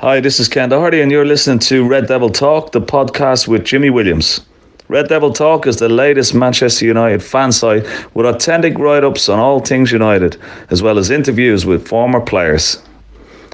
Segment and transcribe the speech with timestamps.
[0.00, 3.66] Hi, this is Ken Doherty, and you're listening to Red Devil Talk, the podcast with
[3.66, 4.40] Jimmy Williams.
[4.88, 9.38] Red Devil Talk is the latest Manchester United fan site with authentic write ups on
[9.38, 10.38] all things United,
[10.70, 12.82] as well as interviews with former players.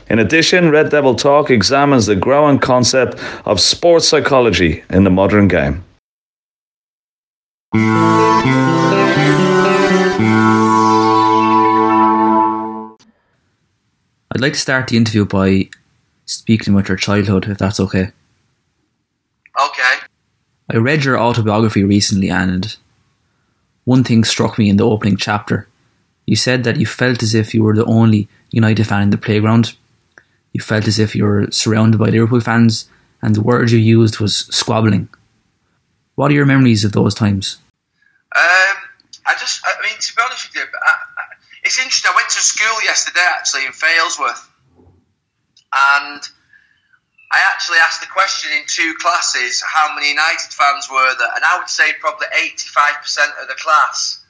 [0.08, 5.48] In addition, Red Devil Talk examines the growing concept of sports psychology in the modern
[5.48, 5.82] game.
[14.30, 15.70] I'd like to start the interview by
[16.26, 18.10] speaking about your childhood, if that's okay.
[19.60, 19.94] Okay.
[20.70, 22.76] I read your autobiography recently, and
[23.84, 25.68] one thing struck me in the opening chapter.
[26.26, 29.18] You said that you felt as if you were the only United fan in the
[29.18, 29.76] playground.
[30.52, 32.88] You felt as if you were surrounded by Liverpool fans,
[33.22, 35.08] and the word you used was squabbling.
[36.16, 37.58] What are your memories of those times?
[38.34, 38.76] Um,
[39.26, 41.22] I just, I mean, to be honest with you, I, I,
[41.62, 42.10] it's interesting.
[42.12, 44.48] I went to school yesterday actually in Failsworth,
[45.74, 46.22] and
[47.32, 51.44] I actually asked the question in two classes how many United fans were there, and
[51.44, 54.22] I would say probably 85% of the class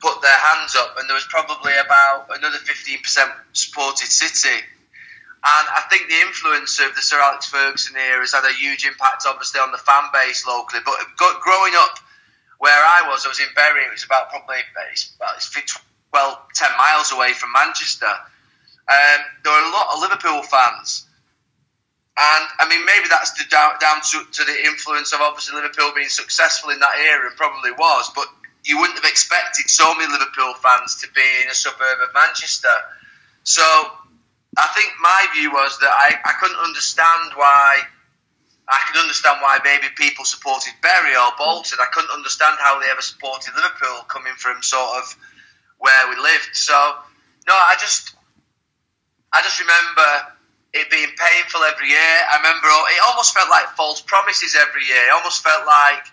[0.00, 3.02] put their hands up, and there was probably about another 15%
[3.52, 4.62] supported City.
[5.38, 8.84] And I think the influence of the Sir Alex Ferguson era has had a huge
[8.84, 10.82] impact, obviously, on the fan base locally.
[10.84, 11.98] But growing up
[12.58, 14.58] where I was, I was in Bury, it was about probably
[15.20, 18.10] well, it's 12, 10 miles away from Manchester.
[18.88, 21.04] Um, there were a lot of Liverpool fans.
[22.18, 25.92] And I mean, maybe that's the, down, down to, to, the influence of obviously Liverpool
[25.94, 28.10] being successful in that era, and probably was.
[28.10, 28.26] But
[28.64, 32.74] you wouldn't have expected so many Liverpool fans to be in a suburb of Manchester.
[33.44, 33.62] So
[34.56, 37.86] I think my view was that I, I couldn't understand why.
[38.68, 41.78] I could understand why maybe people supported Bury or Bolton.
[41.80, 45.16] I couldn't understand how they ever supported Liverpool coming from sort of
[45.78, 46.50] where we lived.
[46.52, 46.74] So
[47.46, 48.12] no, I just
[49.32, 50.38] I just remember
[50.72, 52.16] it being painful every year.
[52.28, 55.08] I remember it almost felt like false promises every year.
[55.08, 56.04] It almost felt like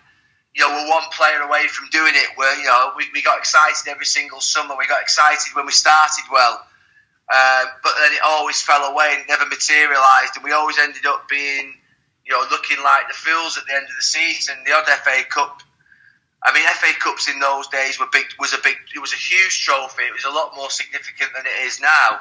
[0.54, 2.28] you know we're one player away from doing it.
[2.36, 4.74] Where you know we, we got excited every single summer.
[4.78, 6.60] We got excited when we started well,
[7.32, 10.36] uh, but then it always fell away and never materialised.
[10.36, 11.76] And we always ended up being
[12.24, 14.56] you know looking like the fools at the end of the season.
[14.64, 15.62] The odd FA Cup.
[16.44, 18.24] I mean, FA Cups in those days were big.
[18.38, 18.76] Was a big.
[18.94, 20.04] It was a huge trophy.
[20.04, 22.20] It was a lot more significant than it is now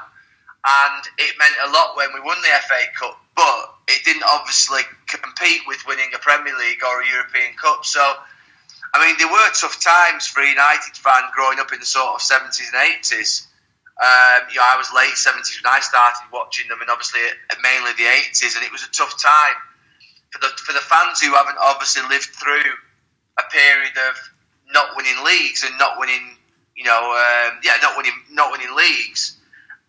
[0.65, 4.81] and it meant a lot when we won the FA Cup, but it didn't obviously
[5.05, 7.85] compete with winning a Premier League or a European Cup.
[7.85, 11.85] So, I mean, there were tough times for a United fan growing up in the
[11.85, 13.45] sort of 70s and 80s.
[13.95, 17.21] Um, you know, I was late 70s when I started watching them, and obviously
[17.61, 19.55] mainly the 80s, and it was a tough time
[20.33, 22.73] for the for the fans who haven't obviously lived through
[23.37, 24.17] a period of
[24.73, 26.35] not winning leagues and not winning,
[26.75, 29.34] you know, um, yeah, not winning not winning leagues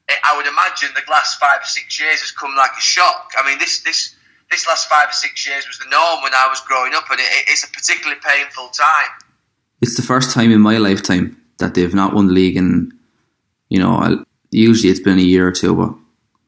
[0.09, 3.33] I would imagine the last five or six years has come like a shock.
[3.37, 4.15] I mean, this this
[4.50, 7.19] this last five or six years was the norm when I was growing up, and
[7.19, 9.11] it, it's a particularly painful time.
[9.81, 12.93] It's the first time in my lifetime that they've not won the league, and
[13.69, 15.95] you know, usually it's been a year or two, but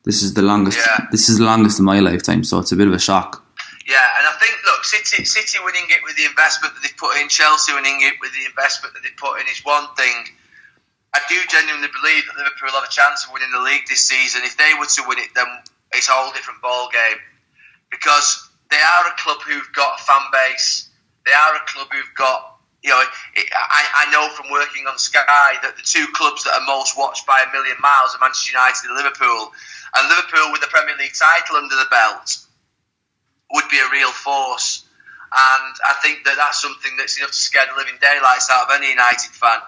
[0.05, 0.79] this is the longest.
[0.79, 1.07] Yeah.
[1.11, 3.45] This is the longest in my lifetime, so it's a bit of a shock.
[3.89, 7.19] Yeah, and I think look, City City winning it with the investment that they've put
[7.21, 10.38] in, Chelsea winning it with the investment that they've put in is one thing
[11.15, 14.43] I do genuinely believe that Liverpool have a chance of winning the league this season.
[14.45, 15.47] If they were to win it, then
[15.93, 17.19] it's a whole different ball game
[17.91, 20.91] because they are a club who've got a fan base.
[21.25, 23.03] They are a club who've got you know.
[23.35, 26.97] It, I, I know from working on Sky that the two clubs that are most
[26.97, 29.53] watched by a million miles are Manchester United and Liverpool.
[29.97, 32.39] And Liverpool with the Premier League title under the belt
[33.53, 34.85] would be a real force.
[35.33, 38.77] And I think that that's something that's enough to scare the living daylights out of
[38.77, 39.61] any United fan.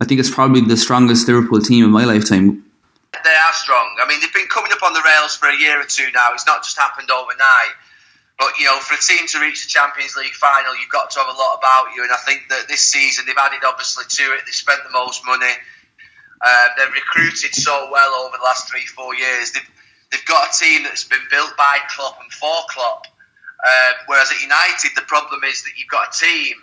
[0.00, 2.64] I think it's probably the strongest Liverpool team in my lifetime.
[3.12, 3.96] They are strong.
[4.00, 6.30] I mean, they've been coming up on the rails for a year or two now.
[6.32, 7.74] It's not just happened overnight.
[8.38, 11.18] But, you know, for a team to reach the Champions League final, you've got to
[11.18, 12.04] have a lot about you.
[12.04, 14.46] And I think that this season they've added, obviously, to it.
[14.46, 15.50] They've spent the most money.
[16.40, 19.50] Uh, they've recruited so well over the last three, four years.
[19.50, 19.70] They've,
[20.12, 23.06] they've got a team that's been built by Klopp and for Klopp.
[23.58, 26.54] Uh, whereas at United, the problem is that you've got a team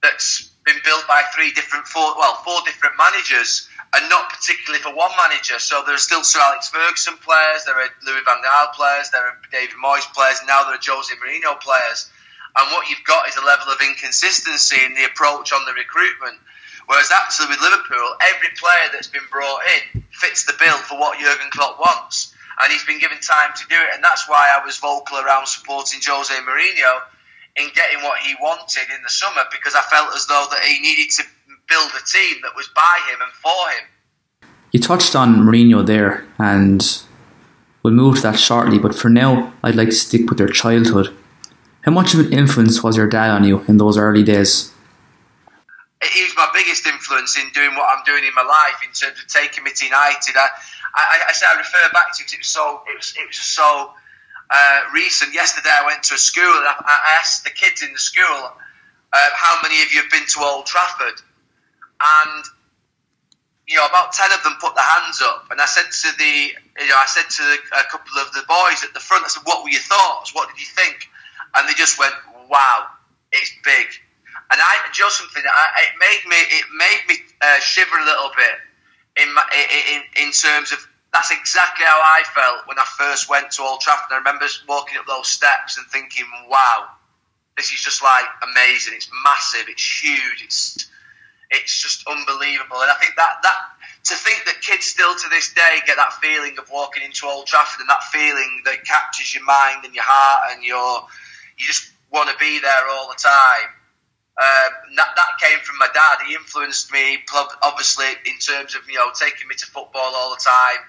[0.00, 3.64] that's been built by three different, four, well, four different managers,
[3.96, 5.56] and not particularly for one manager.
[5.56, 9.24] So there are still Sir Alex Ferguson players, there are Louis van Gaal players, there
[9.24, 12.12] are David Moyes players, now there are Jose Mourinho players.
[12.52, 16.36] And what you've got is a level of inconsistency in the approach on the recruitment.
[16.84, 21.18] Whereas actually with Liverpool, every player that's been brought in fits the bill for what
[21.20, 22.34] Jurgen Klopp wants.
[22.60, 23.94] And he's been given time to do it.
[23.94, 27.00] And that's why I was vocal around supporting Jose Mourinho
[27.58, 30.80] in getting what he wanted in the summer because I felt as though that he
[30.80, 31.24] needed to
[31.68, 34.50] build a team that was by him and for him.
[34.72, 36.82] You touched on Mourinho there, and
[37.82, 41.14] We'll move to that shortly, but for now, I'd like to stick with your childhood.
[41.82, 44.74] How much of an influence was your dad on you in those early days?
[46.02, 49.18] He was my biggest influence in doing what I'm doing in my life in terms
[49.18, 50.36] of taking me to United.
[50.36, 50.48] I,
[50.94, 53.26] I, I say I refer back to it because it was so it was it
[53.26, 53.92] was just so
[54.50, 55.34] uh, recent.
[55.34, 58.52] Yesterday I went to a school and I, I asked the kids in the school
[59.12, 61.20] uh, how many of you have been to Old Trafford,
[62.00, 62.44] and
[63.66, 65.48] you know about ten of them put their hands up.
[65.50, 67.44] And I said to the you know I said to
[67.80, 70.34] a couple of the boys at the front, I said, "What were your thoughts?
[70.34, 71.08] What did you think?"
[71.54, 72.14] And they just went,
[72.48, 72.86] "Wow,
[73.32, 73.86] it's big."
[74.50, 78.30] And I, just something, I, it made me, it made me uh, shiver a little
[78.34, 78.56] bit
[79.22, 79.44] in, my,
[79.84, 83.80] in in terms of that's exactly how I felt when I first went to Old
[83.80, 84.12] Trafford.
[84.12, 86.90] I remember walking up those steps and thinking, "Wow,
[87.56, 88.94] this is just like amazing.
[88.94, 89.68] It's massive.
[89.68, 90.42] It's huge.
[90.42, 90.88] It's
[91.50, 93.58] it's just unbelievable." And I think that that
[94.04, 97.46] to think that kids still to this day get that feeling of walking into Old
[97.46, 101.08] Trafford and that feeling that captures your mind and your heart and your
[101.56, 103.68] you just want to be there all the time.
[104.38, 106.18] Um, that, that came from my dad.
[106.24, 107.18] He influenced me,
[107.60, 110.84] obviously, in terms of you know taking me to football all the time.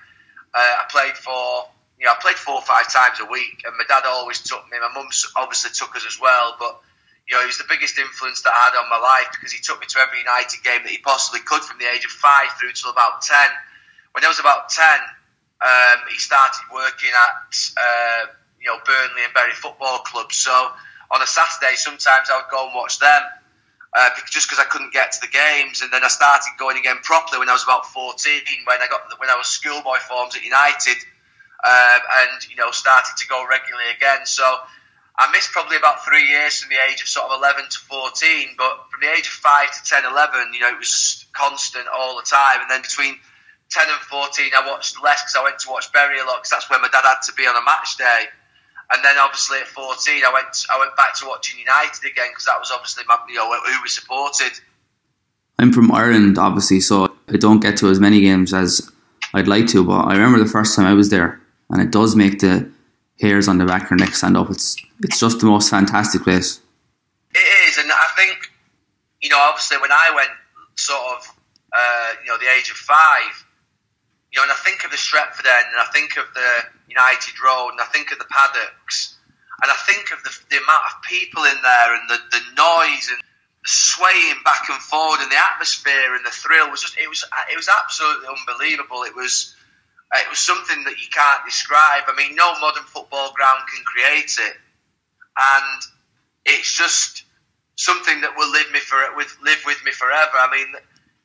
[0.54, 1.70] Uh, I played for
[2.00, 4.64] you know I played four or five times a week, and my dad always took
[4.72, 4.78] me.
[4.80, 6.82] My mum obviously took us as well, but
[7.28, 9.62] you know he was the biggest influence that I had on my life because he
[9.62, 12.50] took me to every United game that he possibly could from the age of five
[12.60, 13.50] through till about ten.
[14.14, 15.00] When I was about ten,
[15.62, 18.22] um, he started working at uh,
[18.60, 20.36] you know Burnley and Bury football clubs.
[20.36, 20.54] So
[21.12, 23.22] on a Saturday, sometimes I would go and watch them
[23.94, 25.82] uh, just because I couldn't get to the games.
[25.82, 29.02] And then I started going again properly when I was about 14, when I got
[29.20, 30.98] when I was schoolboy forms at United,
[31.64, 34.26] uh, and you know started to go regularly again.
[34.26, 34.44] So
[35.20, 38.56] I missed probably about three years from the age of sort of 11 to 14,
[38.58, 42.16] but from the age of 5 to 10, 11, you know, it was constant all
[42.16, 42.62] the time.
[42.62, 43.20] And then between
[43.70, 46.52] 10 and 14, I watched less because I went to watch Bury a lot because
[46.52, 48.32] that's where my dad had to be on a match day.
[48.92, 52.46] And then obviously at 14, I went I went back to watching United again because
[52.46, 54.52] that was obviously my, you know who we supported.
[55.60, 58.90] I'm from Ireland, obviously, so I don't get to as many games as
[59.34, 59.84] I'd like to.
[59.84, 61.40] But I remember the first time I was there,
[61.70, 62.72] and it does make the
[63.20, 64.50] hairs on the back of your neck stand up.
[64.50, 66.62] It's it's just the most fantastic place.
[67.36, 68.50] It is, and I think
[69.22, 70.32] you know, obviously, when I went,
[70.76, 71.36] sort of,
[71.74, 73.46] uh, you know, the age of five,
[74.40, 76.52] you know, and I think of the Stretford end, and I think of the
[76.88, 79.20] United Road, and I think of the paddocks,
[79.62, 83.12] and I think of the, the amount of people in there, and the, the noise,
[83.12, 87.10] and the swaying back and forward, and the atmosphere, and the thrill was just it
[87.10, 89.04] was it was absolutely unbelievable.
[89.04, 89.56] It was
[90.16, 92.08] it was something that you can't describe.
[92.08, 94.56] I mean, no modern football ground can create it,
[95.36, 95.80] and
[96.46, 97.28] it's just
[97.76, 100.40] something that will live me for with live with me forever.
[100.40, 100.72] I mean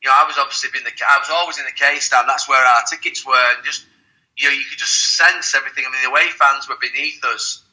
[0.05, 2.29] you know, I was obviously in the, I was always in the K stand.
[2.29, 3.89] That's where our tickets were, and just,
[4.37, 5.89] you know, you could just sense everything.
[5.89, 7.65] I mean, the away fans were beneath us,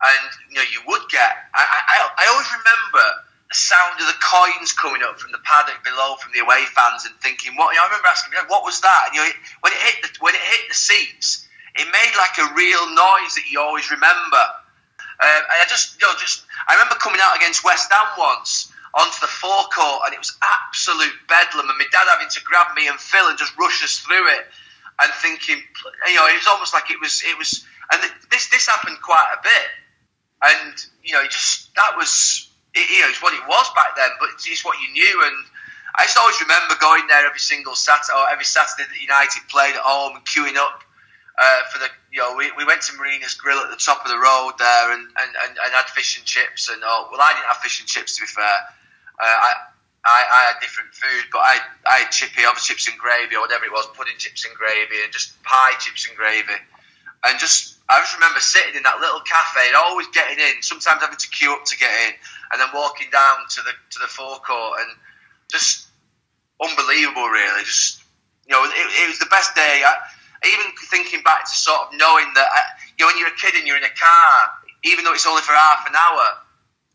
[0.00, 1.28] and you know, you would get.
[1.52, 3.04] I, I, I always remember
[3.52, 7.04] the sound of the coins coming up from the paddock below from the away fans,
[7.04, 7.76] and thinking, what?
[7.76, 9.12] You know, I remember asking, what was that?
[9.12, 11.44] And you know, when it hit the when it hit the seats,
[11.76, 14.44] it made like a real noise that you always remember.
[15.20, 18.72] Um, and I just, you know, just I remember coming out against West Ham once
[18.94, 21.68] onto the forecourt, and it was absolute bedlam.
[21.68, 24.46] And my dad having to grab me and Phil and just rush us through it,
[25.02, 28.66] and thinking, you know, it was almost like it was, it was, and this this
[28.66, 29.68] happened quite a bit,
[30.42, 34.10] and you know, just that was, it, you know, it's what it was back then,
[34.20, 35.46] but it's, it's what you knew, and.
[35.96, 39.76] I just always remember going there every single Saturday, or every Saturday that United played
[39.76, 40.82] at home and queuing up
[41.38, 44.10] uh, for the you know we, we went to Marina's Grill at the top of
[44.10, 47.32] the road there and, and, and, and had fish and chips and oh well I
[47.34, 48.58] didn't have fish and chips to be fair
[49.20, 49.50] uh, I,
[50.04, 53.40] I, I had different food, but I, I had chippy, obviously chips and gravy or
[53.40, 56.52] whatever it was, pudding chips and gravy, and just pie chips and gravy,
[57.24, 61.00] and just I just remember sitting in that little cafe and always getting in, sometimes
[61.00, 62.12] having to queue up to get in,
[62.52, 64.90] and then walking down to the to the forecourt and
[65.50, 65.88] just
[66.60, 67.64] unbelievable, really.
[67.64, 68.02] Just
[68.48, 69.84] you know, it, it was the best day.
[69.84, 69.96] I,
[70.44, 72.60] even thinking back to sort of knowing that I,
[72.96, 74.32] you know when you're a kid and you're in a car,
[74.84, 76.43] even though it's only for half an hour,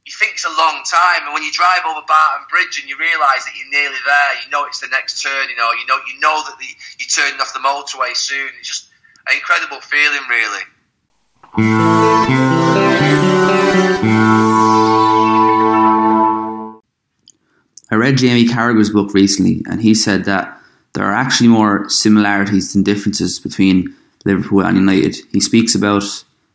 [0.10, 2.98] you think it's a long time, and when you drive over Barton Bridge and you
[2.98, 5.50] realise that you're nearly there, you know it's the next turn.
[5.50, 6.66] You know, you know, you know that the,
[6.98, 8.50] you're turning off the motorway soon.
[8.58, 8.90] It's just
[9.30, 10.64] an incredible feeling, really.
[17.92, 20.60] I read Jamie Carragher's book recently, and he said that
[20.94, 25.18] there are actually more similarities than differences between Liverpool and United.
[25.32, 26.02] He speaks about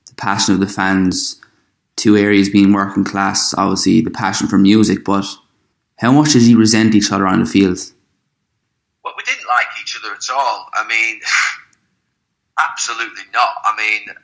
[0.06, 1.40] the passion of the fans
[1.96, 5.24] two areas being working class, obviously the passion for music, but
[5.98, 7.78] how much did you resent each other on the field?
[9.04, 10.68] Well, we didn't like each other at all.
[10.72, 11.20] I mean,
[12.58, 13.54] Absolutely not.
[13.64, 14.14] I mean,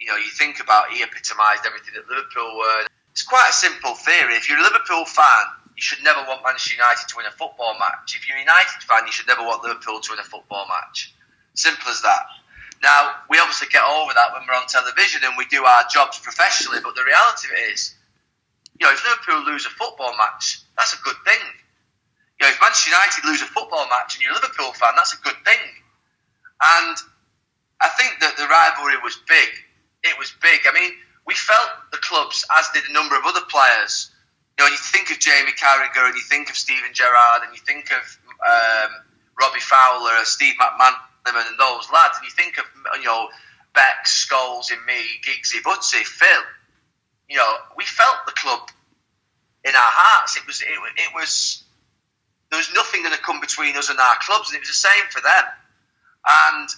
[0.00, 2.86] you know, you think about he epitomised everything that Liverpool were.
[3.12, 4.34] It's quite a simple theory.
[4.34, 5.44] If you're a Liverpool fan,
[5.76, 8.18] you should never want Manchester United to win a football match.
[8.18, 11.14] If you're a United fan, you should never want Liverpool to win a football match.
[11.54, 12.26] Simple as that.
[12.84, 16.20] Now, we obviously get over that when we're on television and we do our jobs
[16.20, 17.96] professionally, but the reality of it is,
[18.76, 21.40] you know, if Liverpool lose a football match, that's a good thing.
[22.36, 25.16] You know, if Manchester United lose a football match and you're a Liverpool fan, that's
[25.16, 25.64] a good thing.
[26.60, 26.96] And
[27.80, 29.48] I think that the rivalry was big.
[30.04, 30.68] It was big.
[30.68, 30.92] I mean,
[31.24, 34.12] we felt the clubs, as did a number of other players.
[34.58, 37.62] You know, you think of Jamie Carragher and you think of Steven Gerrard and you
[37.64, 38.04] think of
[38.44, 38.92] um,
[39.40, 40.54] Robbie Fowler, Steve
[41.26, 42.64] And those lads, and you think of
[42.98, 43.28] you know
[43.74, 46.42] Beck, Scholes, and me, Giggsy, Butsy, Phil.
[47.28, 48.68] You know, we felt the club
[49.64, 50.36] in our hearts.
[50.36, 51.62] It was it, it was
[52.50, 54.88] there was nothing going to come between us and our clubs, and it was the
[54.88, 55.44] same for them.
[56.26, 56.68] And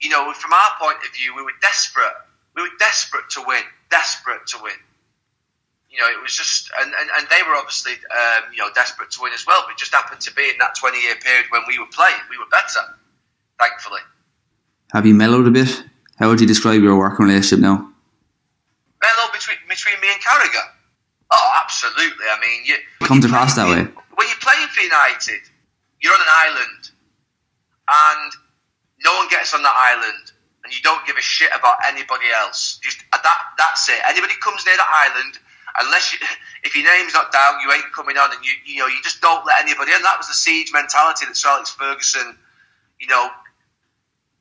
[0.00, 2.16] you know, from our point of view, we were desperate.
[2.54, 4.80] We were desperate to win, desperate to win.
[5.90, 9.10] You know, it was just, and, and, and they were obviously, um, you know, desperate
[9.12, 9.62] to win as well.
[9.64, 12.20] But it just happened to be in that 20 year period when we were playing,
[12.28, 12.96] we were better,
[13.58, 14.00] thankfully.
[14.92, 15.82] Have you mellowed a bit?
[16.18, 17.92] How would you describe your working relationship now?
[19.02, 20.64] Mellow between, between me and Carragher?
[21.30, 22.26] Oh, absolutely.
[22.26, 22.76] I mean, you.
[23.06, 23.82] Comes across that way.
[24.14, 25.42] When you're playing for United,
[26.00, 26.82] you're on an island,
[27.88, 28.32] and
[29.04, 30.32] no one gets on that island,
[30.64, 32.78] and you don't give a shit about anybody else.
[32.82, 33.38] Just uh, that.
[33.58, 34.00] That's it.
[34.08, 35.38] Anybody comes near that island,
[35.82, 36.18] unless you,
[36.64, 39.20] if your name's not down, you ain't coming on, and you you know you just
[39.20, 39.92] don't let anybody.
[39.92, 42.38] And that was the siege mentality that Sir Alex Ferguson,
[43.00, 43.28] you know,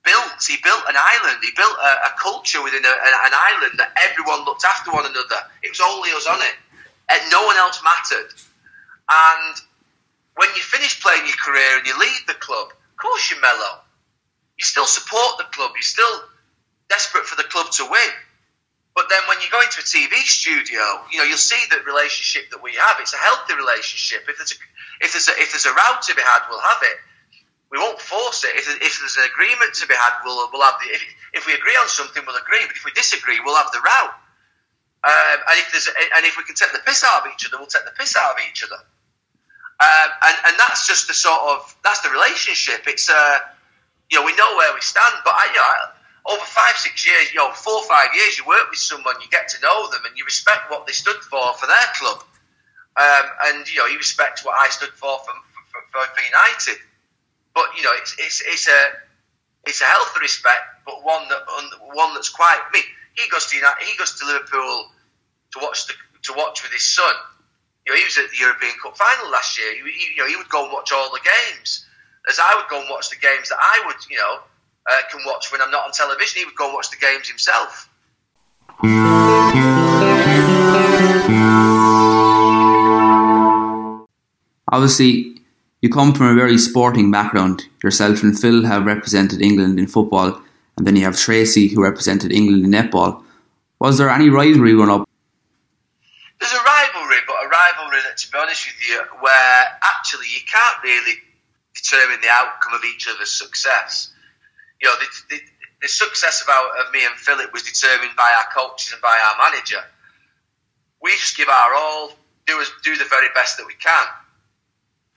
[0.05, 0.39] built.
[0.45, 1.41] He built an island.
[1.41, 5.41] He built a, a culture within a, an island that everyone looked after one another.
[5.65, 6.55] It was only us on it,
[7.09, 8.31] and no one else mattered.
[9.09, 9.55] And
[10.37, 13.81] when you finish playing your career and you leave the club, of course you're mellow.
[14.57, 15.71] You still support the club.
[15.75, 16.15] You're still
[16.87, 18.13] desperate for the club to win.
[18.95, 22.49] But then when you go into a TV studio, you know you'll see the relationship
[22.51, 22.95] that we have.
[23.01, 24.23] It's a healthy relationship.
[24.29, 24.59] If there's a
[25.03, 26.97] if there's a, if there's a row to be had, we'll have it.
[27.75, 28.55] We won't force it.
[28.55, 30.95] If, if there's an agreement to be had, we'll we'll have the.
[30.95, 31.03] If,
[31.35, 32.63] if we agree on something, we'll agree.
[32.63, 34.15] But if we disagree, we'll have the row.
[35.03, 37.59] Um, and if there's and if we can take the piss out of each other,
[37.59, 38.79] we'll take the piss out of each other.
[38.79, 42.87] Um, and and that's just the sort of that's the relationship.
[42.87, 43.43] It's uh,
[44.07, 45.19] you know we know where we stand.
[45.27, 48.71] But I, you know, over five, six years, you know, four, five years, you work
[48.71, 51.67] with someone, you get to know them, and you respect what they stood for for
[51.67, 52.23] their club,
[52.95, 55.35] um, and you know, you respect what I stood for for,
[55.75, 56.79] for, for, for United.
[57.55, 58.81] But you know, it's, it's it's a
[59.65, 61.41] it's a healthy respect, but one that
[61.95, 62.59] one that's quite.
[62.59, 62.83] I mean,
[63.15, 64.91] he goes to United, he goes to Liverpool
[65.53, 65.93] to watch the
[66.23, 67.15] to watch with his son.
[67.87, 69.71] You know, he was at the European Cup final last year.
[69.73, 71.85] He, you know, he would go and watch all the games,
[72.27, 74.39] as I would go and watch the games that I would, you know,
[74.91, 76.39] uh, can watch when I'm not on television.
[76.39, 77.89] He would go and watch the games himself.
[84.71, 85.34] Obviously,
[85.85, 87.61] you come from a very sporting background.
[87.83, 90.41] Yourself and Phil have represented England in football,
[90.77, 93.23] and then you have Tracy, who represented England in netball.
[93.77, 95.07] Was there any rivalry growing up?
[96.39, 100.41] There's a rivalry, but a rivalry that, to be honest with you, where actually you
[100.51, 101.17] can't really
[101.75, 104.11] determine the outcome of each other's success.
[104.81, 105.41] You know, the, the,
[105.83, 109.21] the success of, our, of me and Philip was determined by our coaches and by
[109.23, 109.83] our manager.
[110.99, 112.13] We just give our all,
[112.47, 114.05] do, do the very best that we can.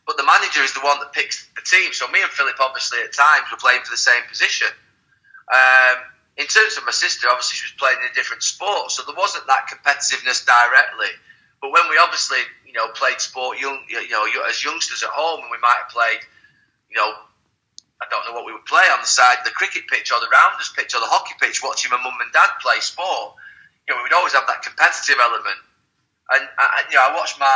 [0.08, 1.92] But the manager is the one that picks the team.
[1.92, 4.72] So me and Philip, obviously, at times were playing for the same position.
[5.52, 6.00] Um,
[6.40, 9.14] in terms of my sister, obviously she was playing in a different sport, so there
[9.14, 11.12] wasn't that competitiveness directly.
[11.60, 15.44] But when we obviously, you know, played sport, young, you know, as youngsters at home,
[15.44, 16.24] and we might have played,
[16.88, 17.12] you know,
[18.00, 20.24] I don't know what we would play on the side of the cricket pitch or
[20.24, 23.36] the rounders pitch or the hockey pitch, watching my mum and dad play sport.
[23.84, 25.60] You know, we would always have that competitive element.
[26.32, 27.52] And I, you know, I watched my,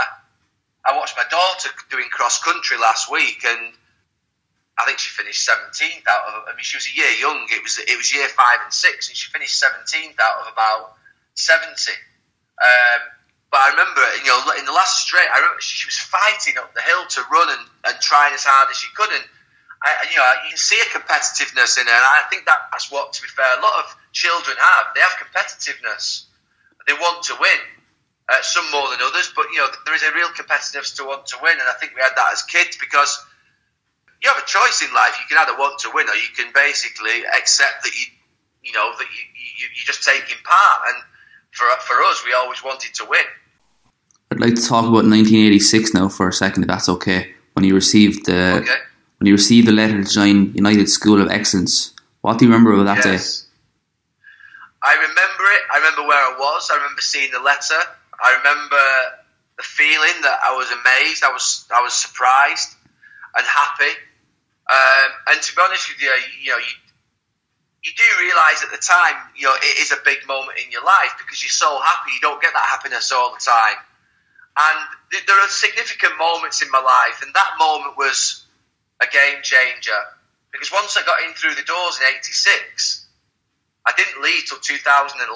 [0.84, 3.72] I watched my daughter doing cross country last week, and
[4.78, 6.48] I think she finished 17th out of.
[6.48, 7.46] I mean, she was a year young.
[7.50, 10.94] It was it was year five and six, and she finished 17th out of about
[11.34, 11.70] 70.
[12.58, 13.00] Um,
[13.52, 16.72] but I remember, you know, in the last straight, I remember she was fighting up
[16.72, 19.12] the hill to run and, and trying as hard as she could.
[19.12, 19.24] And
[19.84, 23.12] I, you know, you can see a competitiveness in her, and I think that's what,
[23.12, 24.96] to be fair, a lot of children have.
[24.96, 26.24] They have competitiveness.
[26.86, 27.60] They want to win.
[28.28, 31.26] Uh, some more than others, but you know, there is a real competitiveness to want
[31.26, 33.18] to win, and I think we had that as kids because
[34.22, 35.18] you have a choice in life.
[35.18, 38.06] You can either want to win or you can basically accept that you,
[38.62, 39.22] you know, that you,
[39.58, 40.82] you, you're just taking part.
[40.88, 41.02] And
[41.50, 43.24] for, for us, we always wanted to win.
[44.30, 47.34] I'd like to talk about 1986 now for a second, if that's okay.
[47.54, 48.76] When you received the Okay.
[49.18, 52.72] when you received the letter to join United School of Excellence, What do you remember
[52.72, 53.42] of that yes.
[53.42, 53.48] day?
[54.84, 55.62] I remember it.
[55.72, 56.70] I remember where I was.
[56.70, 57.80] I remember seeing the letter.
[58.22, 58.84] I remember
[59.58, 61.24] the feeling that I was amazed.
[61.24, 62.70] I was I was surprised
[63.34, 63.92] and happy.
[64.70, 66.08] Um, and to be honest with you,
[66.40, 66.74] you know, you,
[67.82, 70.84] you do realise at the time, you know, it is a big moment in your
[70.84, 72.14] life because you're so happy.
[72.14, 73.82] You don't get that happiness all the time.
[74.54, 74.78] And
[75.10, 78.44] th- there are significant moments in my life, and that moment was
[79.00, 79.98] a game changer
[80.52, 83.06] because once I got in through the doors in '86,
[83.84, 85.26] I didn't leave till 2011.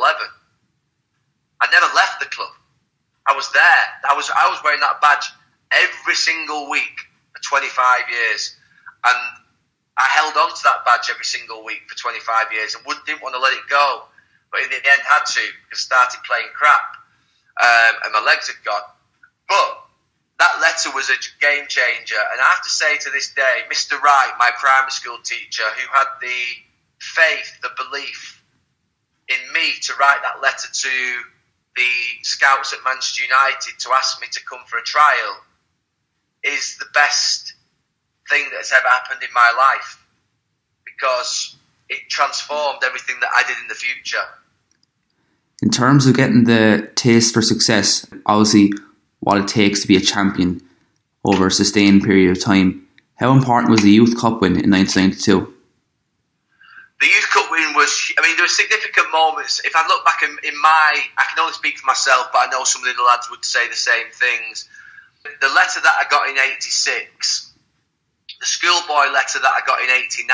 [1.60, 2.52] I never left the club.
[3.26, 3.84] I was there.
[4.08, 5.30] I was I was wearing that badge
[5.72, 8.56] every single week for 25 years,
[9.04, 9.18] and
[9.96, 13.34] I held on to that badge every single week for 25 years and didn't want
[13.34, 14.04] to let it go.
[14.52, 16.96] But in the end, had to because started playing crap
[17.60, 18.88] um, and my legs had gone.
[19.48, 19.86] But
[20.38, 22.20] that letter was a game changer.
[22.20, 23.98] And I have to say to this day, Mr.
[24.00, 26.40] Wright, my primary school teacher, who had the
[26.98, 28.42] faith, the belief
[29.28, 30.94] in me to write that letter to
[31.76, 35.40] the scouts at Manchester United to ask me to come for a trial,
[36.42, 37.54] is the best
[38.28, 40.04] thing that's ever happened in my life
[40.84, 41.56] because
[41.88, 44.24] it transformed everything that I did in the future.
[45.62, 48.72] In terms of getting the taste for success, obviously,
[49.20, 50.60] what it takes to be a champion
[51.24, 55.54] over a sustained period of time, how important was the Youth Cup win in 1992?
[57.00, 57.30] The Youth
[57.86, 59.62] was, I mean, there were significant moments.
[59.64, 62.50] If I look back in, in my, I can only speak for myself, but I
[62.50, 64.68] know some of the lads would say the same things.
[65.22, 67.46] The letter that I got in 86
[68.40, 70.28] the schoolboy letter that I got in '89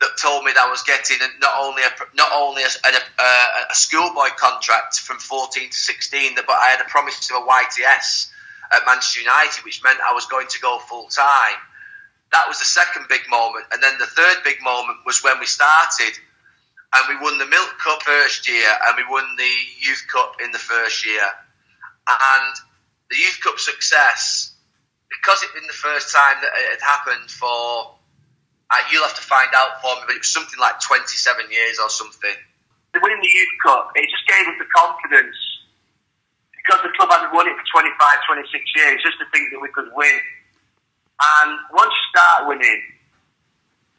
[0.00, 3.74] that told me that I was getting not only a not only a, a, a
[3.74, 8.30] schoolboy contract from 14 to 16, but I had a promise of a YTS
[8.72, 11.56] at Manchester United, which meant I was going to go full time.
[12.32, 15.46] That was the second big moment, and then the third big moment was when we
[15.46, 16.18] started,
[16.94, 20.52] and we won the Milk Cup first year, and we won the Youth Cup in
[20.52, 21.22] the first year,
[22.08, 22.54] and
[23.10, 24.56] the Youth Cup success
[25.10, 27.94] because it been the first time that it had happened for,
[28.70, 31.78] uh, you'll have to find out for me, but it was something like 27 years
[31.78, 32.34] or something.
[32.96, 35.36] Winning the Youth Cup, it just gave us the confidence
[36.50, 39.68] because the club hadn't won it for 25, 26 years, just to think that we
[39.70, 40.18] could win.
[41.16, 42.82] And once you start winning,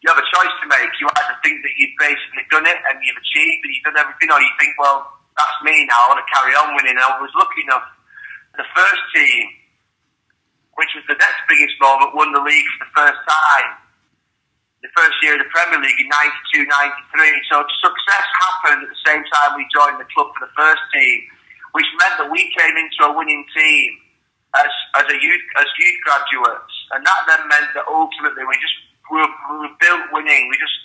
[0.01, 0.91] you have a choice to make.
[1.01, 4.29] You either think that you've basically done it and you've achieved and you've done everything,
[4.29, 6.97] or you think, well, that's me now, I want to carry on winning.
[6.97, 7.85] And I was lucky enough,
[8.57, 9.57] the first team
[10.77, 13.69] which was the next biggest moment, won the league for the first time.
[14.85, 16.05] The first year of the Premier League in
[16.53, 17.49] 92 93.
[17.49, 21.25] So success happened at the same time we joined the club for the first team,
[21.73, 23.97] which meant that we came into a winning team
[24.55, 26.75] as, as a youth as youth graduates.
[26.95, 28.77] And that then meant that ultimately we just
[29.11, 30.47] we were, we were built winning.
[30.47, 30.77] We just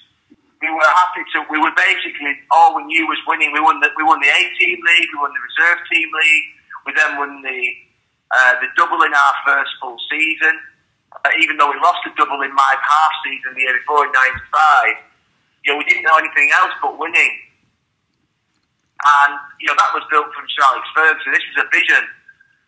[0.58, 1.46] we were happy to.
[1.50, 3.54] We were basically all we knew was winning.
[3.54, 5.08] We won the we won the A team league.
[5.14, 6.46] We won the reserve team league.
[6.86, 7.60] We then won the
[8.30, 10.58] uh, the double in our first full season.
[11.12, 14.12] Uh, even though we lost the double in my half season the year before in
[14.16, 14.96] '95,
[15.62, 17.34] you know, we didn't know anything else but winning.
[19.02, 21.34] And you know that was built from Alex Ferguson.
[21.34, 22.02] This was a vision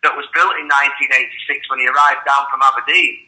[0.05, 3.25] that was built in 1986 when he arrived down from Aberdeen.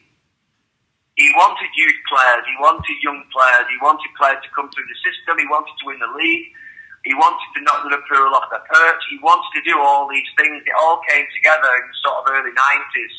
[1.18, 5.00] He wanted youth players, he wanted young players, he wanted players to come through the
[5.02, 6.54] system, he wanted to win the league.
[7.08, 9.02] He wanted to knock the Liverpool off their perch.
[9.10, 10.60] He wanted to do all these things.
[10.60, 13.16] It all came together in the sort of early 90s.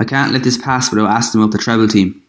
[0.00, 2.24] I can't let this pass without asking about the treble team.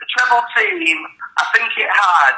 [0.00, 0.96] The treble team,
[1.36, 2.34] I think it had,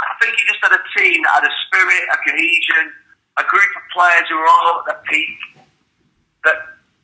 [0.00, 2.96] I think it just had a team that had a spirit, a cohesion,
[3.36, 5.53] a group of players who were all at their peak.
[6.44, 6.58] That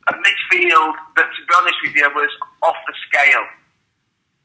[0.09, 3.45] a midfield that, to be honest with you, was off the scale.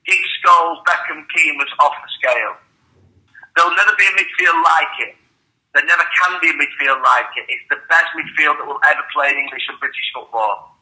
[0.04, 2.54] Giggs, Scholes, Beckham, Keane was off the scale.
[3.56, 5.14] There'll never be a midfield like it.
[5.74, 7.52] There never can be a midfield like it.
[7.52, 10.76] It's the best midfield that will ever play in English and British football.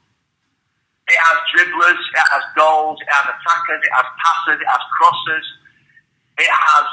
[1.07, 5.47] It has dribblers, it has goals, it has attackers, it has passers, it has crossers,
[6.41, 6.87] it has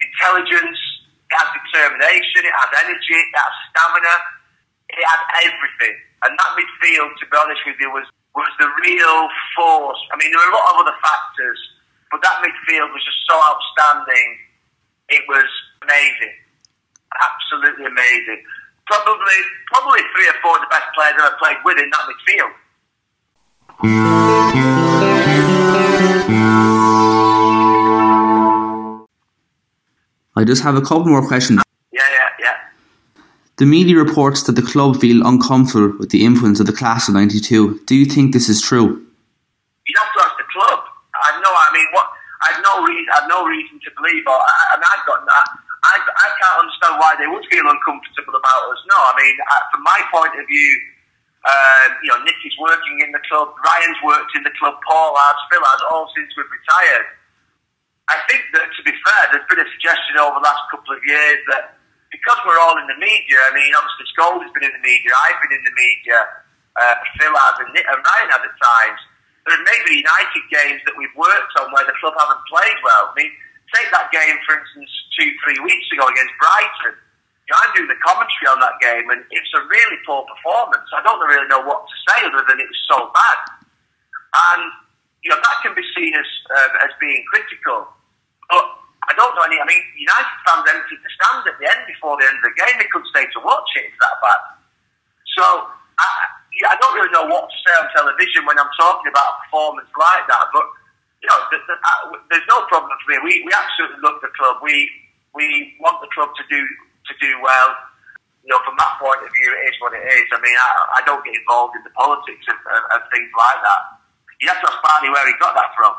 [0.00, 0.78] intelligence,
[1.26, 4.16] it has determination, it has energy, it has stamina,
[4.94, 6.05] it has everything.
[6.24, 10.00] And that midfield, to be honest with you, was, was the real force.
[10.12, 11.60] I mean, there were a lot of other factors,
[12.10, 14.46] but that midfield was just so outstanding
[15.08, 15.46] it was
[15.82, 16.34] amazing,
[17.22, 18.42] absolutely amazing.
[18.86, 19.38] Probably,
[19.72, 22.52] probably three or four of the best players I've ever played with in that midfield.
[30.38, 31.65] I just have a couple more questions.
[33.56, 37.14] The media reports that the club feel uncomfortable with the influence of the class of
[37.14, 37.80] '92.
[37.88, 39.00] Do you think this is true?
[39.88, 40.80] You have to ask the club.
[41.16, 41.48] I know.
[41.48, 42.04] I mean, what
[42.44, 45.24] I have no reason, I have no reason to believe, or I, and I've got
[45.24, 45.46] that.
[45.88, 48.80] I, I can't understand why they would feel uncomfortable about us.
[48.90, 49.34] No, I mean,
[49.72, 50.70] from my point of view,
[51.46, 55.38] um, you know, Nicky's working in the club, Ryan's worked in the club, Paul has,
[55.46, 57.06] Phil has, all since we've retired.
[58.10, 61.02] I think that, to be fair, there's been a suggestion over the last couple of
[61.06, 61.75] years that
[62.10, 65.10] because we're all in the media, I mean, obviously Scholes has been in the media,
[65.26, 66.18] I've been in the media,
[66.76, 69.00] uh, Phil has, and, and Ryan has at times.
[69.46, 73.10] There are maybe United games that we've worked on where the club haven't played well.
[73.10, 73.30] I mean,
[73.70, 76.98] take that game, for instance, two, three weeks ago against Brighton.
[77.46, 80.90] You know, I'm doing the commentary on that game, and it's a really poor performance.
[80.90, 83.38] I don't really know what to say other than it was so bad.
[84.50, 84.66] And,
[85.22, 87.86] you know, that can be seen as, uh, as being critical.
[88.50, 88.66] But
[89.06, 89.58] I don't know any.
[89.62, 92.54] I mean, United fans emptied the stands at the end before the end of the
[92.58, 92.74] game.
[92.78, 93.90] They couldn't stay to watch it.
[93.90, 94.40] It's that bad.
[95.38, 95.44] So
[95.98, 96.06] I,
[96.66, 99.90] I don't really know what to say on television when I'm talking about a performance
[99.94, 100.50] like that.
[100.50, 100.66] But
[101.22, 101.76] you know, the, the,
[102.34, 103.18] there's no problem for me.
[103.22, 104.58] We we absolutely love the club.
[104.64, 104.90] We
[105.36, 107.70] we want the club to do to do well.
[108.42, 110.26] You know, from that point of view, it is what it is.
[110.30, 113.82] I mean, I, I don't get involved in the politics of things like that.
[114.38, 115.94] You have to ask Barney where he got that from.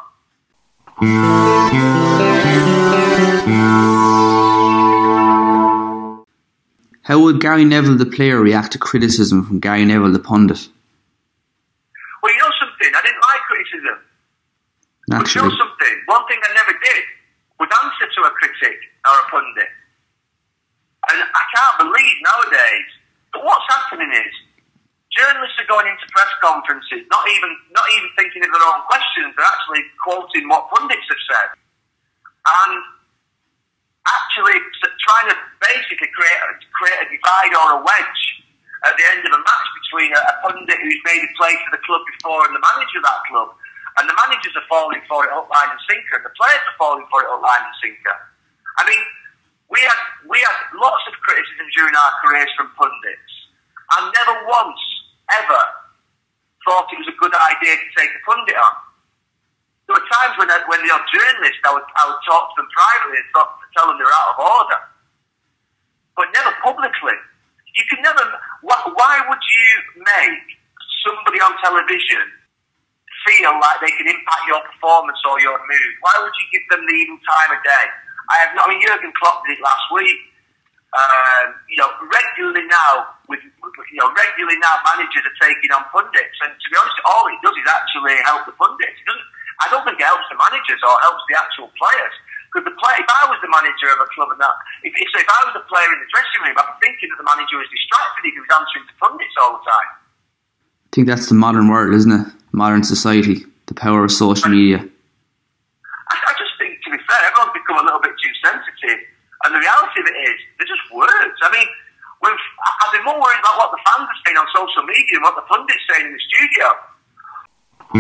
[7.08, 10.68] How would Gary Neville, the player, react to criticism from Gary Neville, the pundit?
[12.20, 12.92] Well, you know something?
[12.92, 13.96] I didn't like criticism.
[15.08, 15.24] Naturally.
[15.24, 15.96] But you know something?
[16.12, 17.04] One thing I never did
[17.64, 18.76] was answer to a critic
[19.08, 19.72] or a pundit.
[21.08, 22.90] And I can't believe nowadays
[23.32, 24.34] that what's happening is
[25.16, 29.32] journalists are going into press conferences, not even not even thinking of their own questions,
[29.32, 31.50] they're actually quoting what pundits have said.
[31.56, 32.97] And
[34.08, 34.58] actually
[35.04, 38.24] trying to basically create a, create a divide or a wedge
[38.86, 41.72] at the end of a match between a, a pundit who's made a play for
[41.76, 43.50] the club before and the manager of that club.
[43.98, 46.78] And the managers are falling for it up line and sinker, and the players are
[46.78, 48.18] falling for it up line and sinker.
[48.78, 49.02] I mean,
[49.74, 53.34] we had we had lots of criticism during our careers from pundits,
[53.98, 54.84] and never once
[55.34, 55.62] ever
[56.62, 58.87] thought it was a good idea to take a pundit on.
[59.88, 62.56] There were times when, I, when they were journalists, I would, I would talk to
[62.60, 64.80] them privately and talk, tell them they're out of order,
[66.20, 67.16] but never publicly.
[67.72, 68.20] You can never.
[68.66, 70.44] Why, why would you make
[71.06, 72.26] somebody on television
[73.24, 75.94] feel like they can impact your performance or your mood?
[76.02, 77.86] Why would you give them the even time of day?
[78.34, 78.68] I have not.
[78.68, 80.20] I mean, Jurgen Klopp did it last week.
[80.98, 86.38] Um, you know, regularly now with you know regularly now managers are taking on pundits,
[86.44, 88.98] and to be honest, all it does is actually help the pundits.
[89.00, 89.37] It doesn't.
[89.62, 92.16] I don't think it helps the managers or helps the actual players.
[92.48, 94.56] Because the play, if I was the manager of a club and that,
[94.88, 97.12] if, if, so if I was a player in the dressing room, I'd be thinking
[97.12, 99.90] that the manager was distracted if he was answering to pundits all the time.
[100.00, 102.26] I think that's the modern world, isn't it?
[102.56, 104.80] Modern society, the power of social media.
[104.80, 109.04] I, I just think, to be fair, everyone's become a little bit too sensitive.
[109.46, 111.38] And the reality of it is, they're just words.
[111.44, 111.68] I mean,
[112.24, 112.44] we've,
[112.82, 115.36] I've been more worried about what the fans are saying on social media and what
[115.36, 116.66] the pundits saying in the studio.
[117.88, 117.96] Do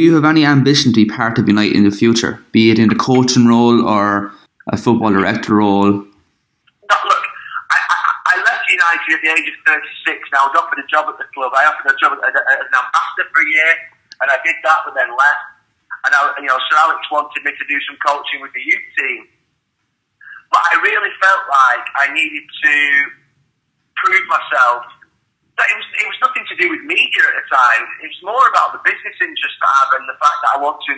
[0.00, 2.90] you have any ambition to be part of United in the future, be it in
[2.90, 4.32] a coaching role or
[4.72, 5.92] a football director role?
[5.92, 7.24] No, look,
[7.68, 10.88] I, I, I left United at the age of 36 and I was offered a
[10.88, 11.52] job at the club.
[11.52, 13.72] I offered a job as, as an ambassador for a year
[14.24, 15.44] and I did that but then left.
[16.08, 18.88] And I, you know, Sir Alex wanted me to do some coaching with the youth
[18.96, 19.28] team.
[20.48, 22.72] But I really felt like I needed to
[24.04, 25.00] prove myself
[25.68, 27.84] it was, it was nothing to do with media at the time.
[28.00, 30.80] It was more about the business interest I have and the fact that I want
[30.88, 30.92] to,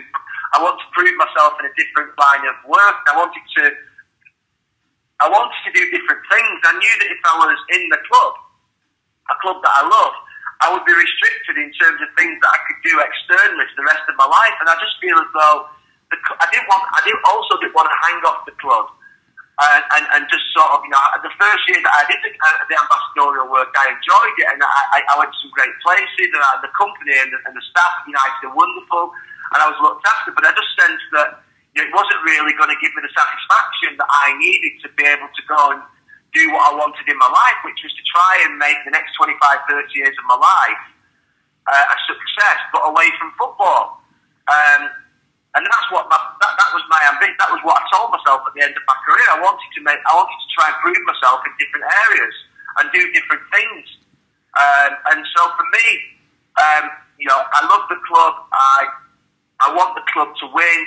[0.55, 2.97] I want to prove myself in a different line of work.
[3.09, 3.63] I wanted to,
[5.19, 6.57] I wanted to do different things.
[6.63, 8.33] I knew that if I was in the club,
[9.31, 10.15] a club that I love,
[10.63, 13.87] I would be restricted in terms of things that I could do externally for the
[13.87, 14.55] rest of my life.
[14.63, 15.67] And I just feel as though
[16.07, 18.95] the, I didn't want, I didn't also didn't want to hang off the club
[19.53, 22.33] and, and, and just sort of, you know, the first year that I did the,
[22.33, 26.33] uh, the ambassadorial work, I enjoyed it, and I, I went to some great places,
[26.33, 29.13] and I, the company and the, and the staff at United are wonderful,
[29.53, 31.45] and I was looked after, but I just sensed that
[31.77, 34.87] you know, it wasn't really going to give me the satisfaction that I needed to
[34.97, 35.81] be able to go and
[36.33, 39.13] do what I wanted in my life, which was to try and make the next
[39.21, 40.81] 25, 30 years of my life
[41.69, 44.01] uh, a success, but away from football.
[44.49, 45.02] Um,
[45.53, 47.37] and that's what my, that, that was my ambition.
[47.37, 49.27] That was what I told myself at the end of my career.
[49.29, 52.35] I wanted to make, I wanted to try and prove myself in different areas
[52.81, 53.85] and do different things.
[54.57, 55.87] Um, and so for me,
[56.57, 56.85] um,
[57.21, 58.33] you know, I love the club.
[58.53, 59.03] I
[59.63, 60.81] I want the club to win.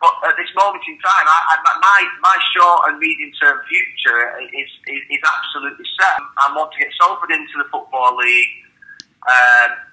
[0.00, 4.38] But at this moment in time, I, I, my my short and medium term future
[4.50, 6.18] is, is, is absolutely set.
[6.38, 8.50] I want to get Salford into the football league.
[9.30, 9.91] Um,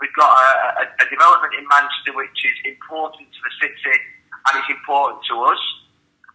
[0.00, 3.98] We've got a, a, a development in Manchester which is important to the city
[4.46, 5.62] and it's important to us.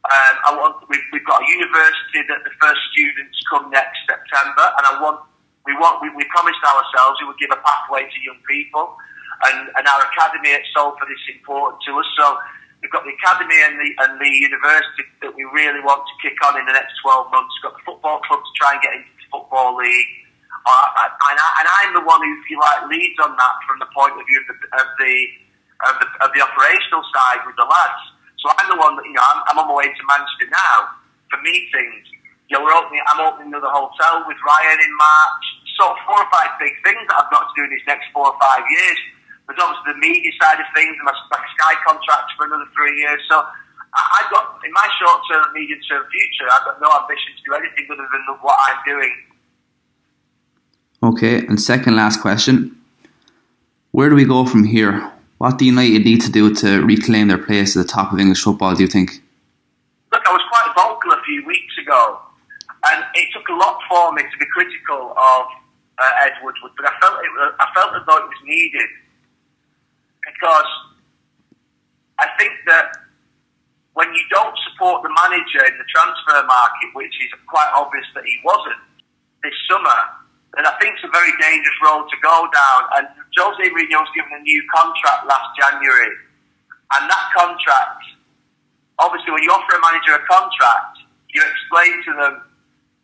[0.04, 4.66] Um, I want we've, we've got a university that the first students come next September,
[4.76, 5.24] and I want
[5.64, 9.00] we want we, we promised ourselves we would give a pathway to young people,
[9.48, 12.10] and, and our academy at Salford is important to us.
[12.20, 12.36] So
[12.84, 16.36] we've got the academy and the and the university that we really want to kick
[16.44, 17.56] on in the next twelve months.
[17.64, 20.12] We've got the football club to try and get into the football league.
[20.64, 20.88] Uh,
[21.30, 24.16] and, I, I'm the one who, if you like, leads on that from the point
[24.16, 25.14] of view of the, of the
[25.84, 28.04] of the, of the operational side with the lads.
[28.40, 30.96] So I'm the one that, you know, I'm, I'm on my way to Manchester now
[31.28, 32.08] for meetings.
[32.48, 35.44] You know, we're opening, I'm opening another hotel with Ryan in March.
[35.80, 38.32] So four or five big things that I've got to do in these next four
[38.32, 39.00] or five years.
[39.48, 42.96] There's obviously the media side of things and my, my Sky contract for another three
[43.00, 43.20] years.
[43.28, 47.42] So I've got, in my short term, medium term future, I've got no ambition to
[47.44, 49.33] do anything other than what I'm doing.
[51.04, 52.80] Okay, and second last question.
[53.92, 55.12] Where do we go from here?
[55.38, 58.42] What do United need to do to reclaim their place at the top of English
[58.42, 59.22] football, do you think?
[60.14, 62.20] Look, I was quite vocal a few weeks ago,
[62.88, 65.44] and it took a lot for me to be critical of
[66.00, 68.88] uh, Ed Woodward, but I felt, it, I felt as though it was needed
[70.24, 70.72] because
[72.18, 72.96] I think that
[73.92, 78.24] when you don't support the manager in the transfer market, which is quite obvious that
[78.24, 78.80] he wasn't
[79.44, 80.23] this summer,
[80.58, 82.82] and I think it's a very dangerous road to go down.
[82.98, 86.14] And Jose Mourinho was given a new contract last January,
[86.94, 88.04] and that contract,
[89.02, 91.02] obviously, when you offer a manager a contract,
[91.34, 92.34] you explain to them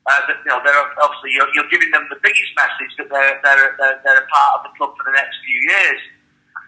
[0.06, 3.42] uh, that you know they're obviously you're, you're, giving them the biggest message that they're,
[3.42, 6.02] they're they're they're a part of the club for the next few years.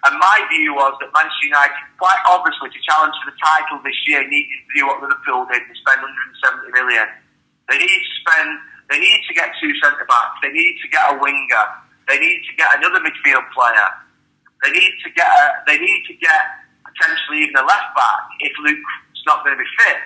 [0.02, 3.94] And my view was that Manchester United, quite obviously, to challenge for the title this
[4.10, 7.06] year, needed to do what Liverpool did and spend 170 million.
[7.70, 8.50] They needed to spend
[8.92, 10.44] they need to get two centre backs.
[10.44, 11.66] They need to get a winger.
[12.12, 13.88] They need to get another midfield player.
[14.68, 16.44] They need to get a, they need to get
[16.84, 20.00] potentially even a left back if Luke's not going to be fit.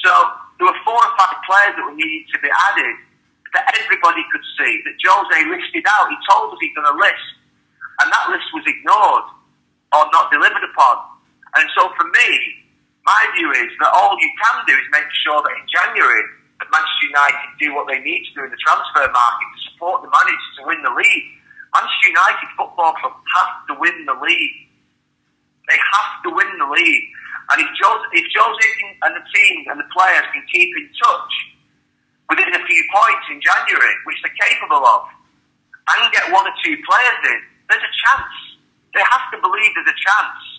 [0.00, 0.10] So
[0.56, 2.96] there were four or five players that were needed to be added
[3.52, 6.08] that everybody could see that Jose listed out.
[6.08, 7.28] He told us he'd done a list,
[8.00, 9.28] and that list was ignored
[9.92, 11.20] or not delivered upon.
[11.60, 12.28] And so for me,
[13.04, 16.24] my view is that all you can do is make sure that in January
[16.60, 20.00] that Manchester United do what they need to do in the transfer market to support
[20.00, 21.26] the manager to win the league.
[21.74, 24.56] Manchester United Football Club have to win the league.
[25.68, 27.06] They have to win the league.
[27.52, 28.70] And if Jose, if Jose
[29.04, 31.32] and the team and the players can keep in touch
[32.30, 35.06] within a few points in January, which they're capable of,
[35.94, 37.40] and get one or two players in,
[37.70, 38.34] there's a chance.
[38.94, 40.55] They have to believe there's a chance.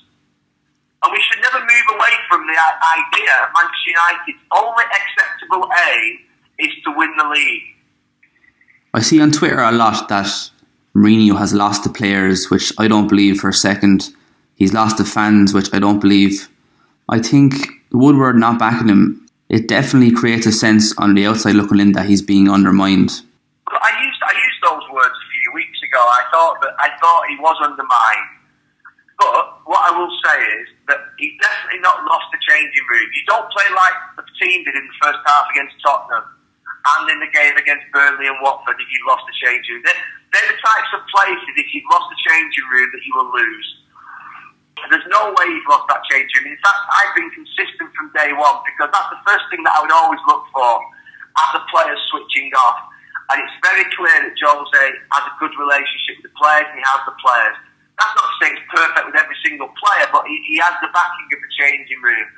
[1.08, 6.20] And we should never move away from the idea of Manchester United's only acceptable aim
[6.60, 7.64] is to win the league.
[8.94, 10.28] I see on Twitter a lot that
[10.94, 14.10] Mourinho has lost the players, which I don't believe for a second.
[14.56, 16.50] He's lost the fans, which I don't believe.
[17.08, 17.54] I think
[17.94, 22.08] Woodward not backing him, it definitely creates a sense on the outside looking in that
[22.08, 23.22] he's being undermined.
[23.68, 26.00] I used I used those words a few weeks ago.
[26.00, 28.28] I thought that I thought he was undermined
[29.18, 33.08] but what I will say is that he's definitely not lost the changing room.
[33.12, 37.20] You don't play like the team did in the first half against Tottenham and in
[37.20, 39.84] the game against Burnley and Watford if you've lost the changing room.
[39.84, 43.32] They're, they're the types of places, if you've lost the changing room, that you will
[43.36, 43.68] lose.
[44.88, 46.56] There's no way you've lost that changing room.
[46.56, 49.84] In fact, I've been consistent from day one because that's the first thing that I
[49.84, 50.72] would always look for
[51.44, 52.80] as the players switching off.
[53.34, 56.86] And it's very clear that Jose has a good relationship with the players and he
[56.88, 57.58] has the players.
[57.98, 60.90] That's not to say it's perfect with every single player, but he, he has the
[60.94, 62.30] backing of the changing room.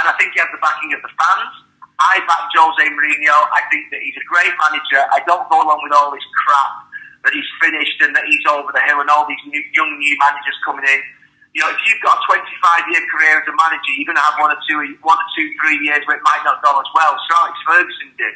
[0.00, 1.54] And I think he has the backing of the fans.
[2.00, 3.36] I back Jose Mourinho.
[3.52, 5.02] I think that he's a great manager.
[5.14, 6.72] I don't go along with all this crap
[7.22, 10.14] that he's finished and that he's over the hill and all these new, young new
[10.20, 11.00] managers coming in.
[11.54, 14.26] You know, if you've got a 25 year career as a manager, you're going to
[14.26, 16.90] have one or two, one or two, three years where it might not go as
[16.92, 17.14] well.
[17.14, 18.34] So Alex Ferguson did.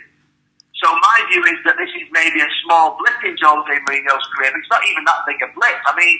[0.79, 4.55] So my view is that this is maybe a small blip in Jose Mourinho's career,
[4.55, 5.79] but it's not even that big a blip.
[5.83, 6.17] I mean,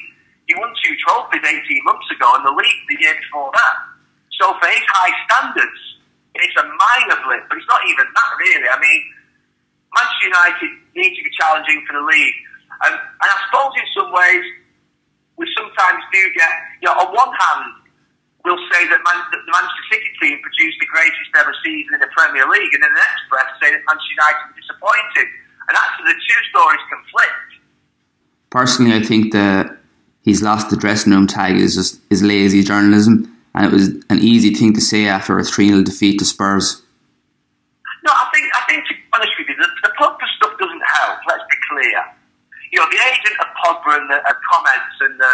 [0.49, 3.77] he won two trophies 18 months ago in the league the year before that.
[4.41, 5.81] So for his high standards,
[6.41, 8.65] it's a minor blip, but it's not even that really.
[8.65, 9.01] I mean,
[9.93, 12.39] Manchester United need to be challenging for the league.
[12.89, 14.45] And, and I suppose in some ways,
[15.37, 17.85] we sometimes do get, you know, on one hand,
[18.41, 22.01] we'll say that, Man, that the Manchester City team produced the greatest ever season in
[22.01, 25.29] the Premier League, and in the next breath say that Manchester United were disappointed.
[25.69, 27.49] And actually, the two stories conflict.
[28.49, 29.77] Personally, I think that
[30.29, 34.53] he's lost the dressing room tag is just lazy journalism, and it was an easy
[34.55, 36.83] thing to say after a 3 0 defeat to Spurs.
[38.05, 40.85] No, I think I think to be honest with you, the, the purpose stuff doesn't
[40.85, 41.19] help.
[41.27, 42.01] Let's be clear.
[42.73, 44.21] you know, the agent of Pogba and the
[44.53, 45.33] comments and the,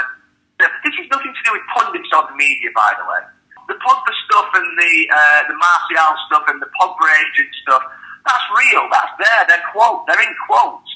[0.63, 3.23] the, this is nothing to do with pundits or the media, by the way.
[3.67, 7.83] The Pogba stuff and the uh, the Martial stuff and the Pogba agent stuff,
[8.23, 8.87] that's real.
[8.95, 9.43] That's there.
[9.51, 10.07] They're quote.
[10.07, 10.94] They're in quotes.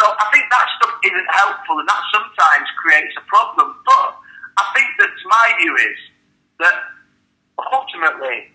[0.00, 3.76] So I think that stuff isn't helpful, and that sometimes creates a problem.
[3.84, 4.16] But
[4.56, 5.98] I think that my view is
[6.64, 6.96] that
[7.60, 8.48] ultimately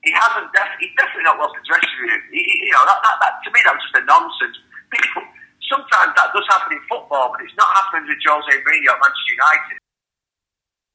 [0.00, 0.48] he hasn't.
[0.56, 2.24] Def- he's definitely not lost his dressing room.
[2.32, 4.56] He, you know, that, that, that to me that was just a nonsense.
[4.88, 5.28] People
[5.68, 9.36] sometimes that does happen in football, but it's not happening with Jose Mourinho at Manchester
[9.36, 9.76] United.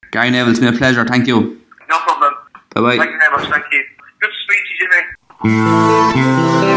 [0.09, 1.05] Gary Neville, it's been a pleasure.
[1.05, 1.61] Thank you.
[1.85, 2.33] No problem.
[2.73, 2.97] Bye bye.
[2.97, 3.45] Thank you very much.
[3.45, 3.85] Thank you.
[4.25, 6.72] Good to speak to you, Jimmy.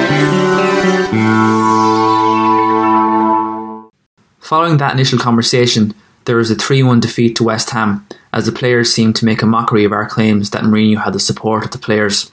[4.47, 5.93] Following that initial conversation,
[6.25, 9.43] there was a 3 1 defeat to West Ham, as the players seemed to make
[9.43, 12.31] a mockery of our claims that Mourinho had the support of the players.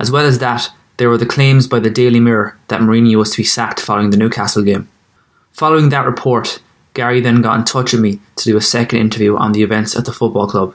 [0.00, 3.30] As well as that, there were the claims by the Daily Mirror that Mourinho was
[3.30, 4.88] to be sacked following the Newcastle game.
[5.52, 6.60] Following that report,
[6.94, 9.94] Gary then got in touch with me to do a second interview on the events
[9.94, 10.74] at the football club.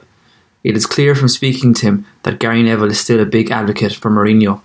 [0.64, 3.92] It is clear from speaking to him that Gary Neville is still a big advocate
[3.92, 4.62] for Mourinho.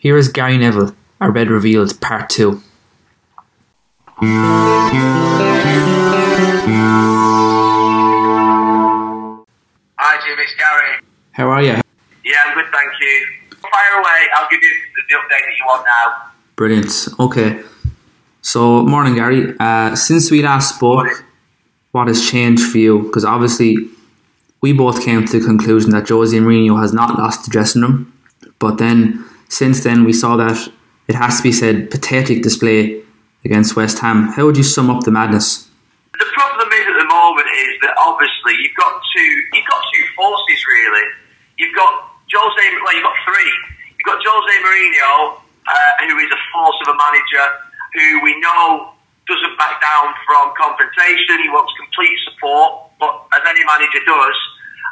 [0.00, 2.60] Here is Gary Neville, a Red Revealed Part 2.
[4.16, 4.90] Hi,
[10.24, 10.38] Jim.
[10.38, 11.00] It's Gary.
[11.32, 11.80] How are you?
[12.24, 13.26] Yeah, I'm good, thank you.
[13.50, 14.28] Fire away.
[14.36, 14.70] I'll give you
[15.08, 16.30] the, update that you want now.
[16.54, 17.08] Brilliant.
[17.18, 17.62] Okay.
[18.42, 19.56] So, morning, Gary.
[19.58, 21.24] Uh, since we last spoke,
[21.90, 23.02] what has changed for you?
[23.02, 23.88] Because obviously,
[24.60, 28.12] we both came to the conclusion that Jose Mourinho has not lost the dressing room.
[28.60, 30.68] But then, since then, we saw that
[31.08, 33.03] it has to be said pathetic display
[33.44, 34.32] against West Ham.
[34.32, 35.68] How would you sum up the madness?
[36.18, 40.04] The problem is at the moment is that obviously you've got two you've got two
[40.16, 41.06] forces really.
[41.58, 41.92] You've got
[42.32, 43.52] Jose well you've got three.
[43.98, 47.46] You've got Jose Mourinho, uh, who is a force of a manager
[47.94, 48.94] who we know
[49.26, 51.40] doesn't back down from confrontation.
[51.40, 54.38] He wants complete support, but as any manager does.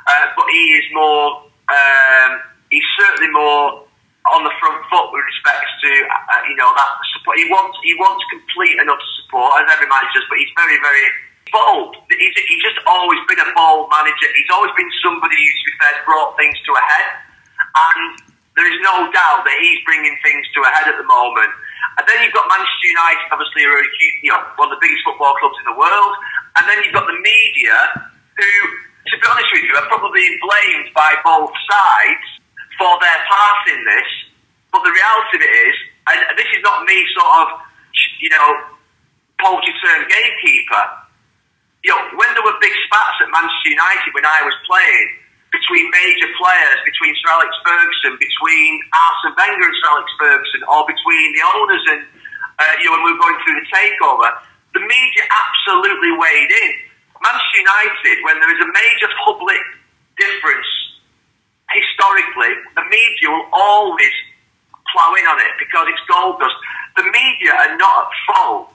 [0.07, 2.31] Uh, but he is more um,
[2.71, 3.87] he's certainly more
[4.31, 7.35] on the front foot with respects to uh, you know that support.
[7.43, 11.07] He wants he wants complete enough support as every manager does, but he's very very
[11.51, 11.99] bold.
[12.07, 14.31] He's, he's just always been a bold manager.
[14.31, 17.09] He's always been somebody who's to be fair brought things to a head,
[17.75, 18.03] and
[18.55, 21.51] there is no doubt that he's bringing things to a head at the moment.
[21.99, 23.83] And then you've got Manchester United, obviously, are
[24.23, 26.15] you know one of the biggest football clubs in the world,
[26.57, 28.07] and then you've got the media
[28.39, 28.51] who.
[29.03, 32.42] To be honest with you, are probably blamed by both sides
[32.79, 34.09] for their part in this.
[34.73, 35.77] But the reality of it is,
[36.09, 37.47] and this is not me sort of,
[38.21, 38.49] you know,
[39.41, 40.85] poultry term gamekeeper.
[41.85, 45.09] You know, when there were big spats at Manchester United when I was playing,
[45.53, 50.81] between major players, between Sir Alex Ferguson, between Arsene Wenger and Sir Alex Ferguson, or
[50.89, 52.01] between the owners and,
[52.57, 54.33] uh, you know, when we were going through the takeover,
[54.73, 56.73] the media absolutely weighed in.
[57.21, 59.61] Manchester United, when there is a major public
[60.17, 60.82] difference
[61.73, 64.15] historically, the media will always
[64.93, 66.57] plough in on it because it's gold dust.
[66.97, 68.67] The media are not at fault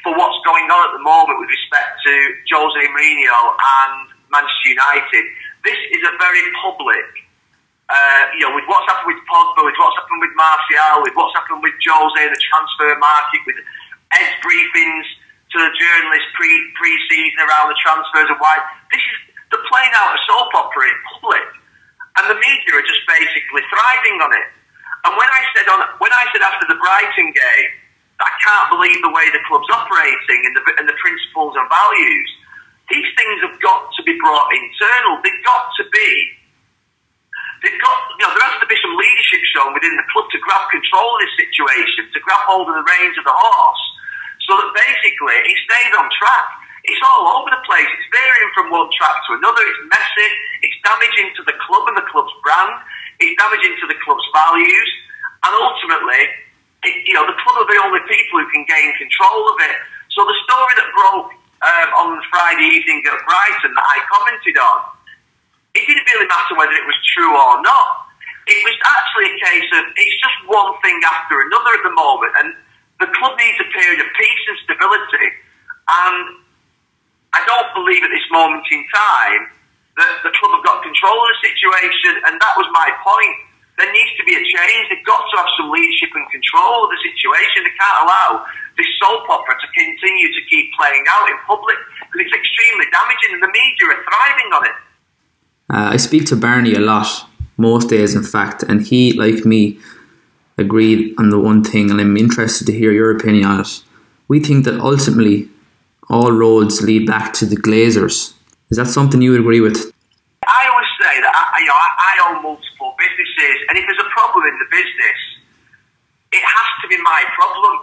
[0.00, 2.12] for what's going on at the moment with respect to
[2.48, 3.92] Jose Mourinho and
[4.32, 5.24] Manchester United.
[5.64, 7.06] This is a very public,
[7.90, 11.34] uh, you know, with what's happened with Pogba, with what's happened with Martial, with what's
[11.36, 13.58] happened with Jose in the transfer market, with
[14.14, 15.06] Ed's briefings
[15.52, 18.58] to the journalists pre pre season around the transfers and why
[18.90, 19.16] this is
[19.50, 21.46] the playing out a soap opera in public
[22.20, 24.48] and the media are just basically thriving on it.
[25.04, 27.70] And when I said on when I said after the Brighton game,
[28.18, 32.30] I can't believe the way the club's operating and the, and the principles and values.
[32.88, 35.20] These things have got to be brought internal.
[35.20, 36.10] They've got to be.
[37.64, 40.38] They've got, you know, there has to be some leadership shown within the club to
[40.38, 43.84] grab control of this situation, to grab hold of the reins of the horse,
[44.44, 46.46] so that basically it stays on track.
[46.86, 47.90] It's all over the place.
[47.98, 49.62] It's varying from one track to another.
[49.66, 50.30] It's messy.
[50.62, 52.78] It's damaging to the club and the club's brand.
[53.18, 54.90] It's damaging to the club's values.
[55.42, 56.22] And ultimately,
[56.86, 59.74] it, you know, the club are the only people who can gain control of it.
[60.14, 61.30] So the story that broke
[61.66, 64.78] um, on Friday evening at Brighton that I commented on,
[65.74, 68.06] it didn't really matter whether it was true or not.
[68.46, 72.32] It was actually a case of it's just one thing after another at the moment,
[72.38, 72.48] and
[73.02, 75.26] the club needs a period of peace and stability.
[75.90, 76.45] And
[77.36, 79.42] I don't believe at this moment in time
[80.00, 83.36] that the club have got control of the situation, and that was my point.
[83.76, 84.88] There needs to be a change.
[84.88, 87.60] They've got to have some leadership and control of the situation.
[87.60, 88.48] They can't allow
[88.80, 93.36] this soap opera to continue to keep playing out in public because it's extremely damaging,
[93.36, 94.76] and the media are thriving on it.
[95.68, 97.28] Uh, I speak to Barney a lot,
[97.60, 99.76] most days in fact, and he, like me,
[100.56, 103.82] agreed on the one thing, and I'm interested to hear your opinion on it.
[104.28, 105.50] We think that ultimately
[106.08, 108.34] all roads lead back to the Glazers.
[108.70, 109.92] Is that something you would agree with?
[110.46, 114.10] I always say that I, you know, I, own multiple businesses, and if there's a
[114.10, 115.18] problem in the business,
[116.34, 117.76] it has to be my problem.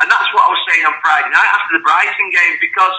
[0.00, 2.96] And that's what I was saying on Friday night after the Brighton game, because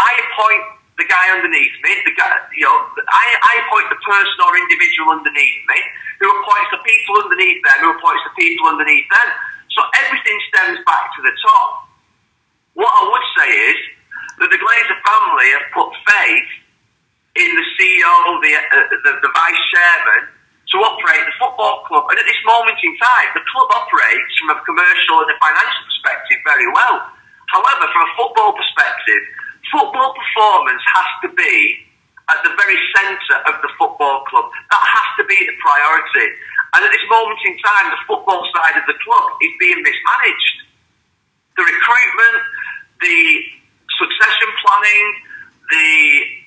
[0.00, 0.62] I appoint
[0.96, 5.12] the guy underneath me, the guy, you know, I, I appoint the person or individual
[5.12, 5.78] underneath me,
[6.22, 9.28] who appoints the people underneath them, who appoints the people underneath them.
[9.76, 11.92] So everything stems back to the top.
[12.78, 13.78] What I would say is
[14.38, 16.50] that the Glazer family have put faith
[17.34, 20.30] in the CEO, the, uh, the, the vice chairman,
[20.70, 22.06] to operate the football club.
[22.10, 25.82] And at this moment in time, the club operates from a commercial and a financial
[25.86, 26.98] perspective very well.
[27.54, 29.22] However, from a football perspective,
[29.70, 31.84] football performance has to be
[32.30, 34.48] at the very centre of the football club.
[34.72, 36.28] That has to be the priority.
[36.74, 40.56] And at this moment in time, the football side of the club is being mismanaged.
[41.54, 42.38] The recruitment,
[42.98, 43.18] the
[43.98, 45.06] succession planning,
[45.70, 45.90] the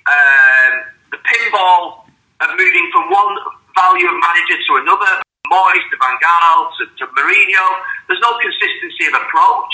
[0.07, 0.73] um,
[1.11, 2.05] the pinball
[2.41, 3.33] of moving from one
[3.75, 5.13] value of manager to another,
[5.47, 7.65] Moyes to Van Gaal to, to Mourinho.
[8.07, 9.73] There's no consistency of approach.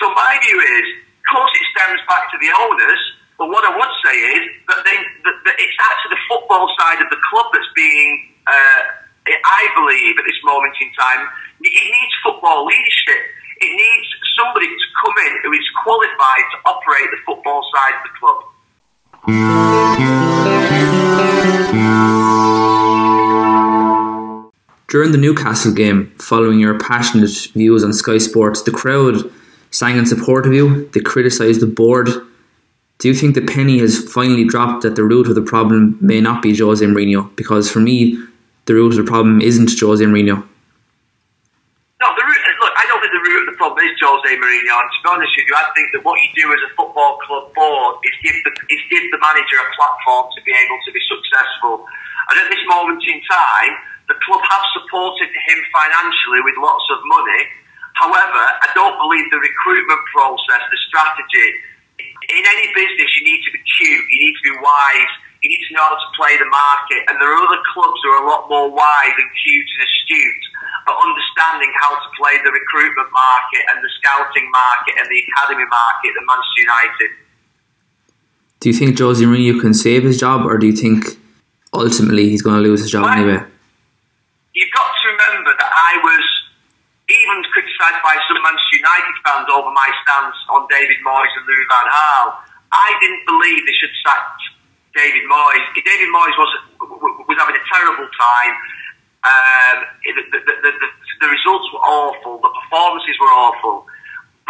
[0.00, 3.02] So my view is, of course, it stems back to the owners.
[3.38, 7.00] But what I would say is that, they, that, that it's actually the football side
[7.00, 8.80] of the club that's being, uh,
[9.26, 11.26] I believe, at this moment in time,
[11.62, 13.22] it needs football leadership.
[13.62, 18.02] It needs somebody to come in who is qualified to operate the football side of
[18.02, 18.38] the club.
[24.88, 29.30] During the Newcastle game, following your passionate views on Sky Sports, the crowd
[29.70, 30.88] sang in support of you.
[30.88, 32.10] They criticised the board.
[32.98, 36.20] Do you think the penny has finally dropped that the root of the problem may
[36.20, 37.34] not be Jose Mourinho?
[37.36, 38.18] Because for me,
[38.66, 40.44] the root of the problem isn't Jose Mourinho.
[42.02, 44.74] No, the root, look, I don't think the root of the problem is Jose Mourinho.
[44.78, 47.18] And to be honest with you, I think that what you do as a football
[47.26, 50.90] club board is give the is give the manager a platform to be able to
[50.94, 51.82] be successful.
[52.30, 53.74] And at this moment in time,
[54.06, 57.42] the club have supported him financially with lots of money.
[57.98, 61.48] However, I don't believe the recruitment process, the strategy.
[61.98, 65.12] In any business, you need to be cute, you need to be wise,
[65.42, 67.02] you need to know how to play the market.
[67.10, 70.44] And there are other clubs who are a lot more wise and cute and astute
[70.88, 75.66] at understanding how to play the recruitment market and the scouting market and the academy
[75.66, 77.10] market at Manchester United.
[78.60, 81.18] Do you think Jose Mourinho can save his job, or do you think
[81.74, 83.42] ultimately he's going to lose his job Well, anyway?
[84.54, 86.24] You've got to remember that I was
[87.10, 91.66] even criticised by some Manchester United fans over my stance on David Moyes and Louis
[91.66, 92.26] van Gaal.
[92.70, 94.30] I didn't believe they should sack
[94.94, 95.64] David Moyes.
[95.74, 96.50] David Moyes was
[97.26, 98.54] was having a terrible time.
[99.22, 100.72] Um, the, the, the,
[101.22, 102.42] the, results were awful.
[102.42, 103.86] The performances were awful.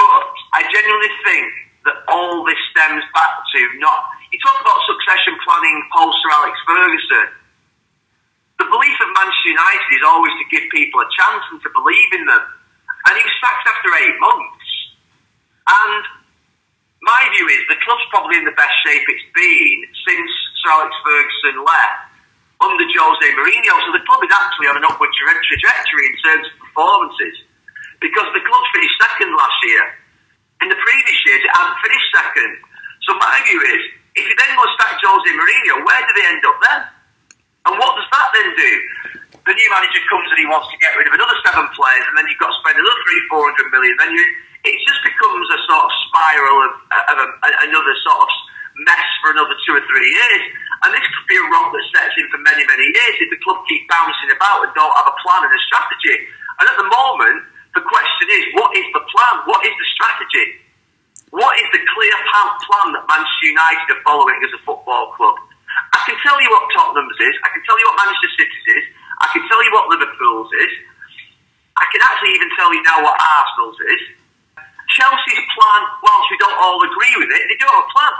[0.00, 0.24] But
[0.56, 1.52] I genuinely think
[1.84, 4.00] that all this stems back to not.
[4.32, 7.28] You talk about succession planning post Sir Alex Ferguson.
[8.64, 12.10] The belief of Manchester United is always to give people a chance and to believe
[12.16, 12.44] in them.
[13.12, 14.68] And he was sacked after eight months.
[15.68, 16.02] And
[17.04, 20.30] my view is the club's probably in the best shape it's been since
[20.64, 22.11] Sir Alex Ferguson left
[22.62, 23.74] under Jose Mourinho.
[23.82, 27.34] So the club is actually on an upward tra- trajectory in terms of performances
[27.98, 29.82] because the club finished second last year.
[30.62, 32.52] In the previous years, it hadn't finished second.
[33.02, 33.82] So my view is,
[34.14, 36.80] if you then go and stack Jose Mourinho, where do they end up then?
[37.66, 38.72] And what does that then do?
[39.42, 42.14] The new manager comes and he wants to get rid of another seven players, and
[42.14, 43.94] then you've got to spend another three, four hundred million.
[43.98, 44.24] Then you,
[44.70, 46.72] it just becomes a sort of spiral of,
[47.10, 47.28] of a,
[47.66, 48.30] another sort of
[48.86, 50.42] mess for another two or three years.
[50.82, 53.38] And this could be a rot that sets in for many, many years if the
[53.46, 56.26] club keep bouncing about and don't have a plan and a strategy.
[56.58, 57.38] And at the moment,
[57.78, 59.34] the question is, what is the plan?
[59.46, 60.46] What is the strategy?
[61.30, 65.38] What is the clear plan that Manchester United are following as a football club?
[65.94, 67.34] I can tell you what Tottenham's is.
[67.46, 68.84] I can tell you what Manchester City's is.
[69.22, 70.72] I can tell you what Liverpool's is.
[71.78, 74.02] I can actually even tell you now what Arsenal's is.
[74.98, 78.12] Chelsea's plan, whilst we don't all agree with it, they do have a plan.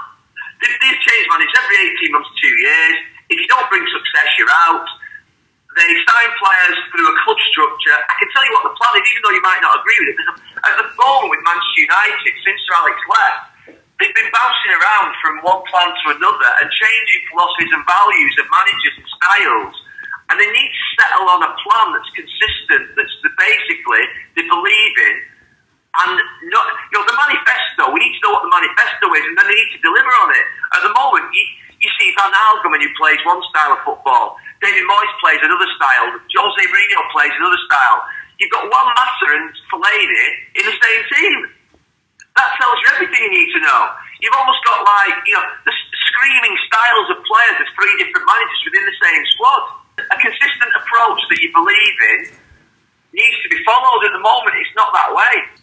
[0.63, 2.97] They, they've managers every 18 months, two years.
[3.35, 4.87] If you don't bring success, you're out.
[5.75, 7.97] They sign players through a club structure.
[7.97, 10.15] I can tell you what the plan is, even though you might not agree with
[10.15, 10.19] it.
[10.21, 10.33] A,
[10.69, 13.41] at the moment with Manchester United, since Sir Alex left,
[13.99, 18.47] they've been bouncing around from one plan to another and changing philosophies and values of
[18.53, 19.75] managers and styles.
[20.29, 24.05] And they need to settle on a plan that's consistent, that's the, basically
[24.37, 25.17] they believe in.
[25.93, 26.17] And
[26.49, 29.45] not, you know, the manifesto, we need to know what the manifesto is and then
[29.45, 30.47] they need to deliver on it.
[30.73, 31.45] At the moment, you,
[31.85, 34.41] you see Van Gaal who plays one style of football.
[34.65, 36.17] David Moyes plays another style.
[36.17, 37.99] Jose Mourinho plays another style.
[38.41, 40.27] You've got Juan Mata and Fellaini
[40.57, 41.39] in the same team.
[42.41, 43.81] That tells you everything you need to know.
[44.25, 45.75] You've almost got like, you know, the
[46.09, 49.63] screaming styles of players as three different managers within the same squad.
[50.01, 52.21] A consistent approach that you believe in
[53.13, 54.09] needs to be followed.
[54.09, 55.62] At the moment, it's not that way.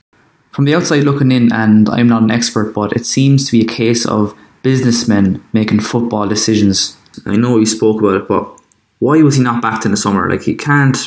[0.52, 3.62] From the outside looking in, and I'm not an expert, but it seems to be
[3.62, 6.97] a case of businessmen making football decisions.
[7.26, 8.60] I know you spoke about it, but
[9.00, 10.30] why was he not backed in the summer?
[10.30, 10.97] Like, you can't,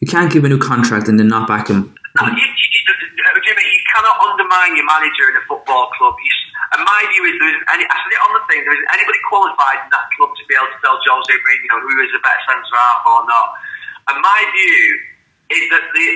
[0.00, 1.94] you can't give a new contract and then not back him.
[2.16, 2.80] No, you, you,
[3.44, 6.14] Jimmy, you cannot undermine your manager in a football club.
[6.22, 6.32] You,
[6.76, 8.90] and my view is there isn't any, I said it on the thing, there isn't
[8.92, 12.20] anybody qualified in that club to be able to tell Jose Mourinho who is a
[12.20, 13.48] better centre half or not.
[14.12, 14.84] And my view
[15.48, 16.08] is that the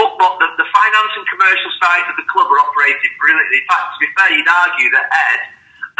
[0.00, 3.60] football, the, the finance and commercial sides of the club are operated brilliantly.
[3.60, 5.40] In fact, to be fair, you'd argue that Ed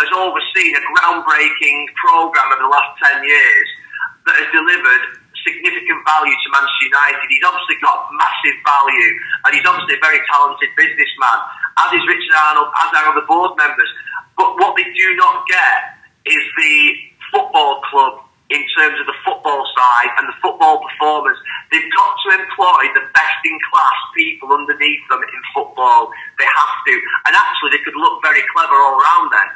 [0.01, 3.68] has overseen a groundbreaking programme over the last 10 years
[4.24, 7.28] that has delivered significant value to Manchester United.
[7.28, 9.11] He's obviously got massive value
[9.44, 11.38] and he's obviously a very talented businessman,
[11.84, 13.88] as is Richard Arnold, as are other board members.
[14.40, 16.76] But what they do not get is the
[17.32, 21.38] football club in terms of the football side and the football performance.
[21.70, 26.11] They've got to employ the best in class people underneath them in football.
[26.38, 26.94] They have to.
[27.30, 29.48] And actually, they could look very clever all around then.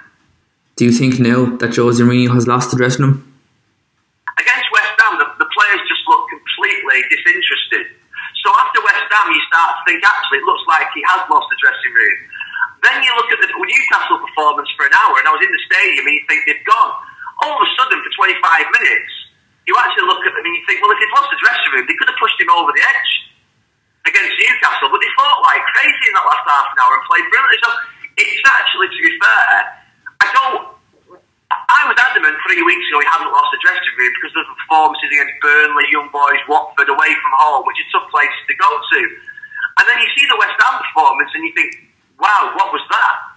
[0.79, 3.19] Do you think now that Jose Mourinho has lost the dressing room?
[4.39, 7.95] Against West Ham, the, the players just look completely disinterested.
[8.43, 11.47] So after West Ham, you start to think actually it looks like he has lost
[11.51, 12.19] the dressing room.
[12.83, 15.63] Then you look at the Newcastle performance for an hour, and I was in the
[15.67, 16.93] stadium, and you think they've gone.
[17.43, 18.37] All of a sudden, for 25
[18.79, 19.13] minutes,
[19.67, 21.85] you actually look at them and you think, well, if he'd lost the dressing room,
[21.89, 23.13] they could have pushed him over the edge
[24.05, 27.27] against Newcastle, but they fought like crazy in that last half an hour and played
[27.33, 27.59] brilliantly.
[27.65, 27.71] So
[28.21, 29.53] it's actually, to be fair,
[30.21, 30.63] I don't.
[31.55, 34.57] I was adamant three weeks ago he hadn't lost the dressing room because of the
[34.59, 38.69] performances against Burnley, Young Boys, Watford, away from home, which are tough places to go
[38.69, 39.01] to.
[39.81, 41.71] And then you see the West Ham performance and you think,
[42.19, 43.34] wow, what was that?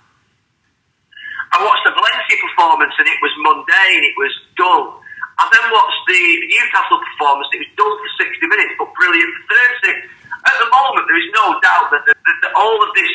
[1.53, 4.99] I watched the Valencia performance and it was mundane, it was dull.
[5.37, 9.55] I then watched the Newcastle performance, it was dull for 60 minutes, but brilliant for
[9.85, 10.17] 30.
[10.47, 13.13] At the moment, there is no doubt that, the, that, that all of this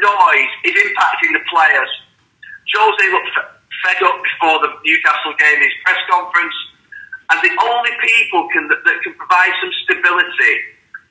[0.00, 1.92] noise is impacting the players.
[2.72, 3.30] Jose looked
[3.84, 6.56] fed up before the Newcastle game his press conference,
[7.30, 10.54] and the only people can, that, that can provide some stability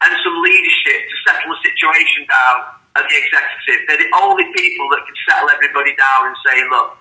[0.03, 3.87] and some leadership to settle the situation down are the executive.
[3.87, 6.95] They're the only people that can settle everybody down and say, look,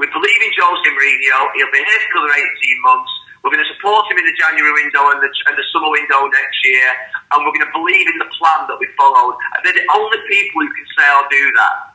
[0.00, 1.38] we believe in Jose Mourinho.
[1.54, 3.12] He'll be here for another 18 months.
[3.44, 6.24] We're going to support him in the January window and the, and the summer window
[6.32, 6.88] next year,
[7.30, 9.36] and we're going to believe in the plan that we followed.
[9.52, 11.92] And they're the only people who can say, I'll do that.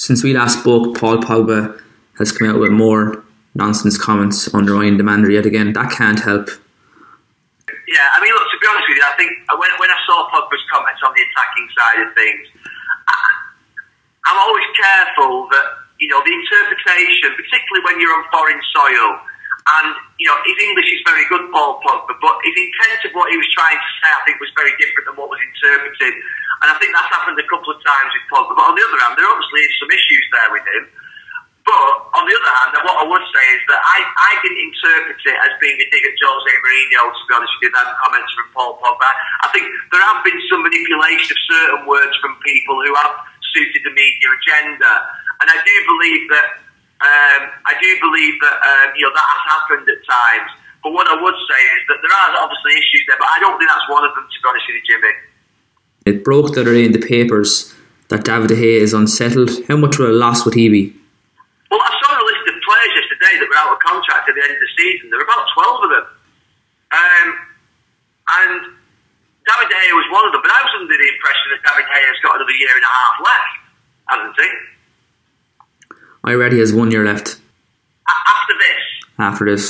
[0.00, 1.78] Since we last spoke, Paul Pogba
[2.18, 3.22] has come out with more
[3.54, 5.74] nonsense comments on the manager yet again.
[5.74, 6.48] That can't help.
[7.86, 10.26] Yeah, I mean, look, to be honest with you, I think when, when I saw
[10.34, 12.44] Pogba's comments on the attacking side of things,
[13.06, 13.14] I,
[14.26, 15.66] I'm always careful that,
[16.02, 19.22] you know, the interpretation, particularly when you're on foreign soil,
[19.66, 23.30] and, you know, his English is very good, Paul Pogba, but his intent of what
[23.30, 26.14] he was trying to say, I think, was very different than what was interpreted.
[26.62, 28.54] And I think that's happened a couple of times with Pogba.
[28.54, 30.84] But on the other hand, there obviously is some issues there with him.
[32.16, 35.36] On the other hand, what I would say is that I, I didn't interpret it
[35.36, 38.46] as being a dig at Jose Mourinho, to be honest with you, than comments from
[38.56, 39.10] Paul Pogba.
[39.44, 43.14] I think there have been some manipulation of certain words from people who have
[43.52, 44.92] suited the media agenda.
[45.44, 46.46] And I do believe that
[46.96, 50.50] um, I do believe that um, you know that has happened at times.
[50.80, 53.58] But what I would say is that there are obviously issues there, but I don't
[53.60, 54.24] think that's one of them.
[54.24, 55.12] To be honest with you, Jimmy.
[56.06, 57.74] It broke the other day in the papers
[58.08, 59.50] that David De Gea is unsettled.
[59.68, 60.94] How much of a loss would he be?
[61.70, 64.42] Well, I saw a list of players yesterday that were out of contract at the
[64.42, 65.10] end of the season.
[65.10, 66.06] There were about 12 of them.
[66.94, 67.28] Um,
[68.26, 68.60] and
[69.46, 72.18] David Gea was one of them, but I was under the impression that David has
[72.22, 73.54] got another year and a half left,
[74.10, 74.50] hasn't he?
[76.26, 77.38] I read he has one year left.
[77.38, 78.82] A- after this?
[79.18, 79.64] After this.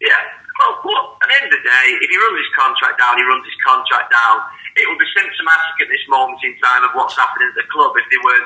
[0.00, 0.20] Yeah.
[0.60, 3.24] Well, look, at the end of the day, if he runs his contract down, he
[3.24, 4.40] runs his contract down.
[4.76, 7.92] It would be symptomatic at this moment in time of what's happening at the club
[7.96, 8.40] if they were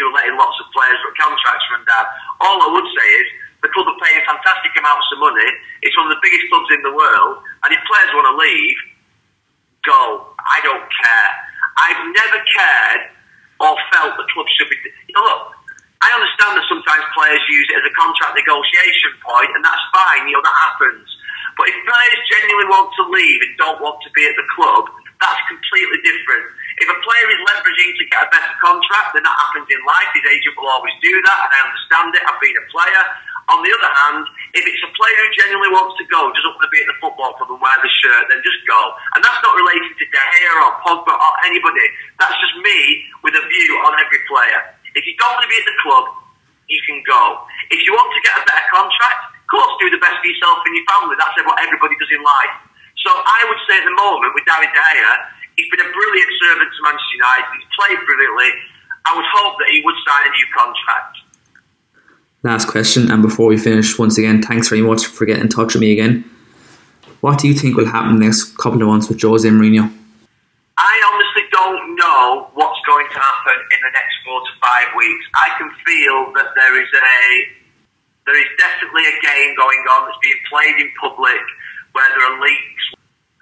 [0.00, 2.06] were letting lots of players' contracts run down.
[2.40, 3.26] All I would say is
[3.60, 5.48] the club are paying fantastic amounts of money.
[5.84, 8.78] It's one of the biggest clubs in the world, and if players want to leave,
[9.84, 10.32] go.
[10.40, 11.30] I don't care.
[11.80, 13.02] I've never cared
[13.60, 14.76] or felt the club should be.
[15.08, 15.42] You know, look,
[16.04, 20.28] I understand that sometimes players use it as a contract negotiation point, and that's fine.
[20.28, 21.08] You know that happens.
[21.56, 24.90] But if players genuinely want to leave and don't want to be at the club,
[25.22, 26.44] that's completely different.
[26.78, 30.10] If a player is leveraging to get a better contract, then that happens in life.
[30.14, 32.22] His agent will always do that, and I understand it.
[32.26, 33.04] I've been a player.
[33.44, 34.24] On the other hand,
[34.56, 36.96] if it's a player who genuinely wants to go, doesn't want to be at the
[36.96, 38.80] football club and wear the shirt, then just go.
[39.12, 41.84] And that's not related to De Gea or Pogba or anybody.
[42.16, 44.64] That's just me with a view on every player.
[44.96, 46.04] If you don't want to be at the club,
[46.72, 47.44] you can go.
[47.68, 50.64] If you want to get a better contract, of course, do the best for yourself
[50.64, 51.14] and your family.
[51.20, 52.54] That's what everybody does in life.
[53.04, 55.12] So I would say at the moment with David De Gea,
[55.56, 57.48] he's been a brilliant servant to Manchester United.
[57.58, 58.50] He's played brilliantly.
[59.06, 61.24] I would hope that he would sign a new contract
[62.44, 65.74] last question, and before we finish, once again, thanks very much for getting in touch
[65.74, 66.30] with me again.
[67.20, 69.90] What do you think will happen next couple of months with Jose Mourinho?
[70.76, 75.24] I honestly don't know what's going to happen in the next four to five weeks.
[75.34, 77.18] I can feel that there is a
[78.26, 81.40] there is definitely a game going on that's being played in public
[81.92, 82.84] where there are leaks.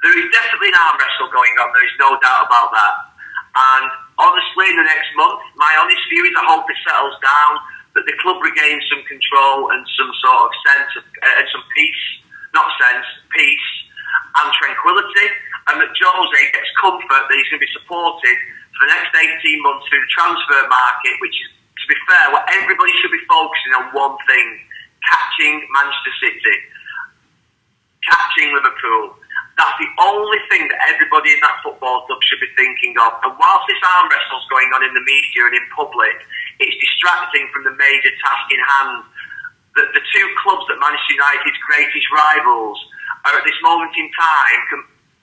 [0.03, 1.71] There is definitely an arm wrestle going on.
[1.71, 2.95] There is no doubt about that.
[3.55, 3.87] And
[4.19, 7.53] honestly, in the next month, my honest view is I hope it settles down
[7.95, 11.65] that the club regains some control and some sort of sense of, uh, and some
[11.77, 12.05] peace,
[12.57, 13.05] not sense,
[13.37, 13.69] peace
[14.41, 15.29] and tranquility,
[15.69, 18.37] and that Jose gets comfort that he's going to be supported
[18.73, 22.49] for the next 18 months through the transfer market, which is, to be fair, what
[22.57, 24.47] everybody should be focusing on one thing,
[25.05, 26.57] catching Manchester City,
[28.09, 29.21] catching Liverpool.
[29.57, 33.21] That's the only thing that everybody in that football club should be thinking of.
[33.21, 36.17] And whilst this arm wrestle's going on in the media and in public,
[36.57, 39.05] it's distracting from the major task in hand.
[39.77, 42.81] The, the two clubs that Manchester United's greatest rivals
[43.29, 44.65] are at this moment in time,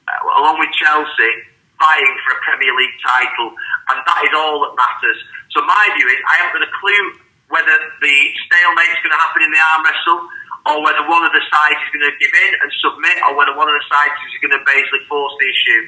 [0.10, 1.34] uh, along with Chelsea,
[1.82, 3.50] vying for a Premier League title,
[3.90, 5.20] and that is all that matters.
[5.56, 7.06] So my view is, I haven't got a clue
[7.50, 10.22] whether the stalemate is going to happen in the arm wrestle,
[10.68, 13.56] or whether one of the sides is going to give in and submit, or whether
[13.56, 15.82] one of the sides is going to basically force the issue.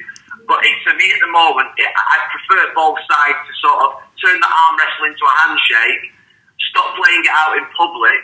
[0.48, 3.88] But it, for me at the moment, it, I prefer both sides to sort of
[4.18, 6.02] turn the arm wrestle into a handshake,
[6.72, 8.22] stop playing it out in public,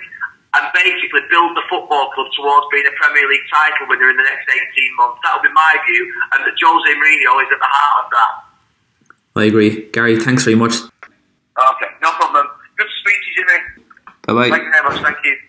[0.57, 4.27] and basically build the football club towards being a Premier League title winner in the
[4.27, 5.21] next 18 months.
[5.23, 6.03] That would be my view,
[6.35, 8.33] and that Jose Mourinho is at the heart of that.
[9.37, 9.87] I agree.
[9.93, 10.75] Gary, thanks very much.
[10.75, 12.47] Okay, no problem.
[12.77, 13.59] Good to speak to you, Jimmy.
[14.27, 14.51] Bye bye.
[14.51, 15.03] Thank you very much.
[15.03, 15.48] Thank you.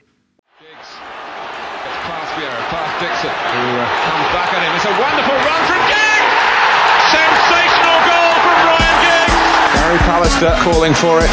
[2.39, 2.55] Giggs.
[2.55, 4.71] It's past Dixon, who uh, comes back at him.
[4.71, 6.33] It's a wonderful run from Giggs!
[7.11, 9.39] Sensational goal from Ryan Giggs!
[9.75, 11.31] Gary Pallister calling for it.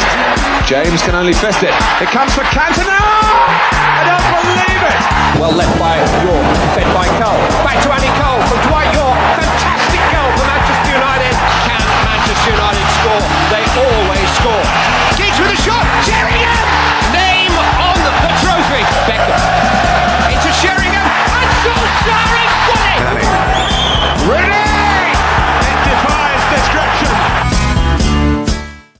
[0.67, 1.71] James can only fist it.
[2.03, 2.99] It comes for Cantona!
[2.99, 5.01] I don't believe it!
[5.39, 5.95] Well left by
[6.27, 7.07] Yorke, fed by